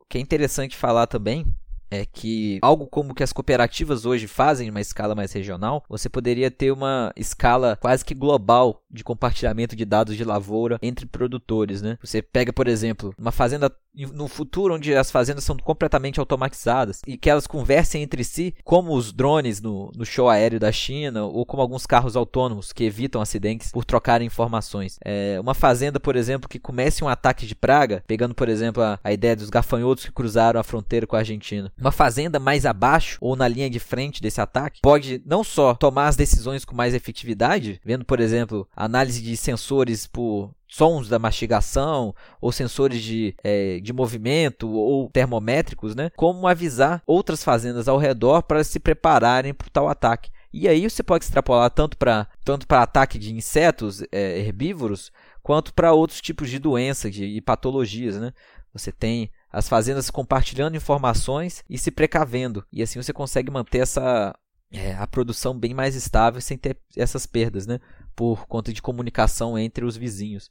O 0.00 0.04
que 0.08 0.18
é 0.18 0.20
interessante 0.20 0.76
falar 0.76 1.06
também 1.06 1.46
é 1.92 2.06
que 2.06 2.58
algo 2.62 2.86
como 2.86 3.14
que 3.14 3.22
as 3.22 3.32
cooperativas 3.32 4.06
hoje 4.06 4.26
fazem 4.26 4.68
em 4.68 4.70
uma 4.70 4.80
escala 4.80 5.14
mais 5.14 5.30
regional, 5.32 5.84
você 5.88 6.08
poderia 6.08 6.50
ter 6.50 6.72
uma 6.72 7.12
escala 7.14 7.76
quase 7.80 8.02
que 8.04 8.14
global 8.14 8.82
de 8.90 9.04
compartilhamento 9.04 9.76
de 9.76 9.84
dados 9.84 10.16
de 10.16 10.24
lavoura 10.24 10.78
entre 10.82 11.04
produtores, 11.04 11.82
né? 11.82 11.98
Você 12.02 12.22
pega, 12.22 12.52
por 12.52 12.66
exemplo, 12.66 13.14
uma 13.18 13.30
fazenda 13.30 13.70
no 13.94 14.28
futuro 14.28 14.74
onde 14.74 14.94
as 14.94 15.10
fazendas 15.10 15.44
são 15.44 15.56
completamente 15.56 16.18
automatizadas 16.18 17.02
e 17.06 17.16
que 17.16 17.28
elas 17.28 17.46
conversem 17.46 18.02
entre 18.02 18.24
si, 18.24 18.54
como 18.64 18.94
os 18.94 19.12
drones 19.12 19.60
no, 19.60 19.90
no 19.94 20.04
show 20.04 20.28
aéreo 20.28 20.58
da 20.58 20.72
China 20.72 21.24
ou 21.24 21.44
como 21.44 21.62
alguns 21.62 21.86
carros 21.86 22.16
autônomos 22.16 22.72
que 22.72 22.84
evitam 22.84 23.20
acidentes 23.20 23.70
por 23.70 23.84
trocarem 23.84 24.26
informações. 24.26 24.98
É, 25.04 25.38
uma 25.40 25.54
fazenda, 25.54 26.00
por 26.00 26.16
exemplo, 26.16 26.48
que 26.48 26.58
comece 26.58 27.04
um 27.04 27.08
ataque 27.08 27.46
de 27.46 27.54
praga, 27.54 28.02
pegando, 28.06 28.34
por 28.34 28.48
exemplo, 28.48 28.82
a, 28.82 28.98
a 29.02 29.12
ideia 29.12 29.36
dos 29.36 29.50
gafanhotos 29.50 30.04
que 30.04 30.12
cruzaram 30.12 30.58
a 30.58 30.64
fronteira 30.64 31.06
com 31.06 31.16
a 31.16 31.20
Argentina. 31.20 31.72
Uma 31.78 31.92
fazenda 31.92 32.38
mais 32.38 32.64
abaixo 32.64 33.18
ou 33.20 33.36
na 33.36 33.48
linha 33.48 33.68
de 33.68 33.78
frente 33.78 34.22
desse 34.22 34.40
ataque 34.40 34.80
pode 34.82 35.22
não 35.26 35.44
só 35.44 35.74
tomar 35.74 36.08
as 36.08 36.16
decisões 36.16 36.64
com 36.64 36.74
mais 36.74 36.94
efetividade, 36.94 37.80
vendo, 37.84 38.04
por 38.04 38.20
exemplo, 38.20 38.66
análise 38.74 39.20
de 39.22 39.36
sensores 39.36 40.06
por 40.06 40.50
sons 40.72 41.06
da 41.06 41.18
mastigação 41.18 42.14
ou 42.40 42.50
sensores 42.50 43.02
de, 43.02 43.36
é, 43.44 43.78
de 43.80 43.92
movimento 43.92 44.70
ou 44.70 45.10
termométricos, 45.10 45.94
né? 45.94 46.10
Como 46.16 46.48
avisar 46.48 47.02
outras 47.06 47.44
fazendas 47.44 47.88
ao 47.88 47.98
redor 47.98 48.42
para 48.42 48.64
se 48.64 48.80
prepararem 48.80 49.52
para 49.52 49.68
tal 49.70 49.86
ataque. 49.86 50.30
E 50.50 50.66
aí 50.66 50.88
você 50.88 51.02
pode 51.02 51.24
extrapolar 51.24 51.70
tanto 51.70 51.96
para 51.98 52.26
tanto 52.42 52.66
ataque 52.74 53.18
de 53.18 53.34
insetos 53.34 54.02
é, 54.10 54.38
herbívoros 54.38 55.12
quanto 55.42 55.74
para 55.74 55.92
outros 55.92 56.22
tipos 56.22 56.48
de 56.48 56.58
doenças 56.58 57.14
e 57.14 57.40
patologias, 57.42 58.18
né? 58.18 58.32
Você 58.72 58.90
tem 58.90 59.30
as 59.52 59.68
fazendas 59.68 60.08
compartilhando 60.08 60.76
informações 60.76 61.62
e 61.68 61.76
se 61.76 61.90
precavendo 61.90 62.64
e 62.72 62.82
assim 62.82 63.02
você 63.02 63.12
consegue 63.12 63.50
manter 63.50 63.80
essa 63.80 64.34
é, 64.72 64.94
a 64.94 65.06
produção 65.06 65.58
bem 65.58 65.74
mais 65.74 65.94
estável 65.94 66.40
sem 66.40 66.56
ter 66.56 66.76
essas 66.96 67.26
perdas, 67.26 67.66
né? 67.66 67.78
Por 68.16 68.46
conta 68.46 68.72
de 68.72 68.82
comunicação 68.82 69.58
entre 69.58 69.84
os 69.84 69.96
vizinhos. 69.96 70.50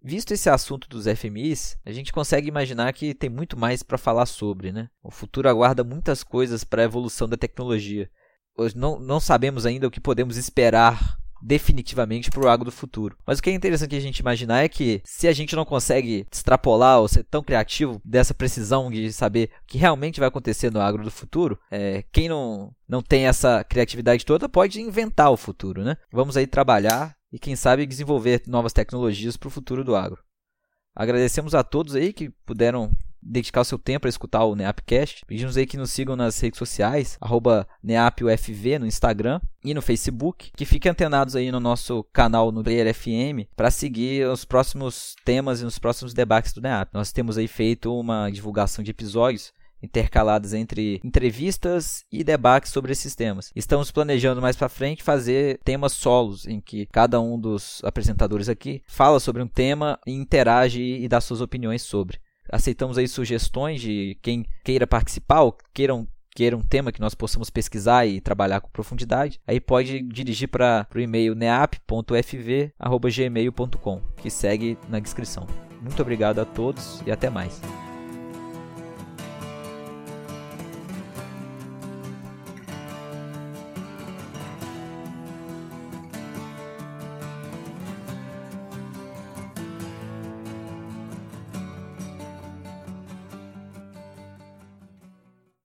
Visto 0.00 0.32
esse 0.32 0.48
assunto 0.48 0.88
dos 0.88 1.06
FMIs, 1.06 1.76
a 1.84 1.92
gente 1.92 2.12
consegue 2.12 2.48
imaginar 2.48 2.92
que 2.92 3.12
tem 3.12 3.28
muito 3.28 3.58
mais 3.58 3.82
para 3.82 3.98
falar 3.98 4.26
sobre, 4.26 4.72
né? 4.72 4.88
O 5.02 5.10
futuro 5.10 5.48
aguarda 5.48 5.82
muitas 5.82 6.22
coisas 6.22 6.62
para 6.62 6.82
a 6.82 6.84
evolução 6.84 7.28
da 7.28 7.36
tecnologia. 7.36 8.08
Não, 8.74 8.98
não 8.98 9.20
sabemos 9.20 9.66
ainda 9.66 9.86
o 9.86 9.90
que 9.90 10.00
podemos 10.00 10.36
esperar 10.36 11.18
definitivamente 11.42 12.30
para 12.30 12.44
o 12.44 12.48
agro 12.48 12.66
do 12.66 12.72
futuro. 12.72 13.16
Mas 13.26 13.38
o 13.38 13.42
que 13.42 13.50
é 13.50 13.52
interessante 13.52 13.96
a 13.96 14.00
gente 14.00 14.18
imaginar 14.18 14.62
é 14.62 14.68
que 14.68 15.00
se 15.04 15.28
a 15.28 15.32
gente 15.32 15.54
não 15.56 15.64
consegue 15.64 16.26
extrapolar 16.32 17.00
ou 17.00 17.08
ser 17.08 17.24
tão 17.24 17.42
criativo 17.42 18.00
dessa 18.04 18.34
precisão 18.34 18.90
de 18.90 19.12
saber 19.12 19.50
o 19.62 19.66
que 19.66 19.78
realmente 19.78 20.20
vai 20.20 20.28
acontecer 20.28 20.70
no 20.70 20.80
agro 20.80 21.04
do 21.04 21.10
futuro, 21.10 21.58
é, 21.70 22.04
quem 22.12 22.28
não, 22.28 22.72
não 22.88 23.02
tem 23.02 23.26
essa 23.26 23.64
criatividade 23.64 24.24
toda 24.24 24.48
pode 24.48 24.80
inventar 24.80 25.30
o 25.30 25.36
futuro, 25.36 25.82
né? 25.82 25.96
Vamos 26.12 26.36
aí 26.36 26.46
trabalhar 26.46 27.16
e 27.32 27.38
quem 27.38 27.54
sabe 27.56 27.86
desenvolver 27.86 28.42
novas 28.46 28.72
tecnologias 28.72 29.36
para 29.36 29.48
o 29.48 29.50
futuro 29.50 29.84
do 29.84 29.94
agro. 29.94 30.22
Agradecemos 30.98 31.54
a 31.54 31.62
todos 31.62 31.94
aí 31.94 32.12
que 32.12 32.28
puderam 32.44 32.90
dedicar 33.22 33.60
o 33.60 33.64
seu 33.64 33.78
tempo 33.78 34.00
para 34.00 34.10
escutar 34.10 34.42
o 34.44 34.56
NeapCast. 34.56 35.24
Pedimos 35.26 35.56
aí 35.56 35.64
que 35.64 35.76
nos 35.76 35.92
sigam 35.92 36.16
nas 36.16 36.40
redes 36.40 36.58
sociais, 36.58 37.16
NeapUFV 37.80 38.80
no 38.80 38.86
Instagram 38.86 39.40
e 39.64 39.72
no 39.72 39.80
Facebook, 39.80 40.50
que 40.56 40.64
fiquem 40.64 40.90
antenados 40.90 41.36
aí 41.36 41.52
no 41.52 41.60
nosso 41.60 42.02
canal 42.12 42.50
no 42.50 42.64
Player 42.64 42.92
FM 42.92 43.46
para 43.54 43.70
seguir 43.70 44.26
os 44.26 44.44
próximos 44.44 45.14
temas 45.24 45.60
e 45.60 45.64
os 45.64 45.78
próximos 45.78 46.12
debates 46.12 46.52
do 46.52 46.60
NEAP. 46.60 46.88
Nós 46.92 47.12
temos 47.12 47.38
aí 47.38 47.46
feito 47.46 47.96
uma 47.96 48.28
divulgação 48.28 48.82
de 48.82 48.90
episódios 48.90 49.52
intercaladas 49.82 50.54
entre 50.54 51.00
entrevistas 51.04 52.04
e 52.10 52.24
debates 52.24 52.72
sobre 52.72 52.92
esses 52.92 53.14
temas. 53.14 53.52
Estamos 53.54 53.90
planejando 53.90 54.42
mais 54.42 54.56
para 54.56 54.68
frente 54.68 55.02
fazer 55.02 55.58
temas 55.64 55.92
solos 55.92 56.46
em 56.46 56.60
que 56.60 56.86
cada 56.86 57.20
um 57.20 57.38
dos 57.38 57.80
apresentadores 57.84 58.48
aqui 58.48 58.82
fala 58.86 59.20
sobre 59.20 59.42
um 59.42 59.48
tema 59.48 59.98
e 60.06 60.12
interage 60.12 60.82
e 60.82 61.08
dá 61.08 61.20
suas 61.20 61.40
opiniões 61.40 61.82
sobre. 61.82 62.18
Aceitamos 62.50 62.96
aí 62.96 63.06
sugestões 63.06 63.78
de 63.80 64.18
quem 64.22 64.46
queira 64.64 64.86
participar 64.86 65.42
ou 65.42 65.54
queiram 65.74 66.08
queira 66.34 66.56
um 66.56 66.62
tema 66.62 66.92
que 66.92 67.00
nós 67.00 67.14
possamos 67.16 67.50
pesquisar 67.50 68.06
e 68.06 68.20
trabalhar 68.20 68.60
com 68.60 68.70
profundidade, 68.70 69.40
aí 69.44 69.58
pode 69.58 70.00
dirigir 70.02 70.48
para 70.48 70.86
o 70.94 71.00
e-mail 71.00 71.34
neap.fv@gmail.com, 71.34 74.00
que 74.18 74.30
segue 74.30 74.78
na 74.88 75.00
descrição. 75.00 75.48
Muito 75.82 76.00
obrigado 76.00 76.38
a 76.38 76.44
todos 76.44 77.02
e 77.04 77.10
até 77.10 77.28
mais. 77.28 77.60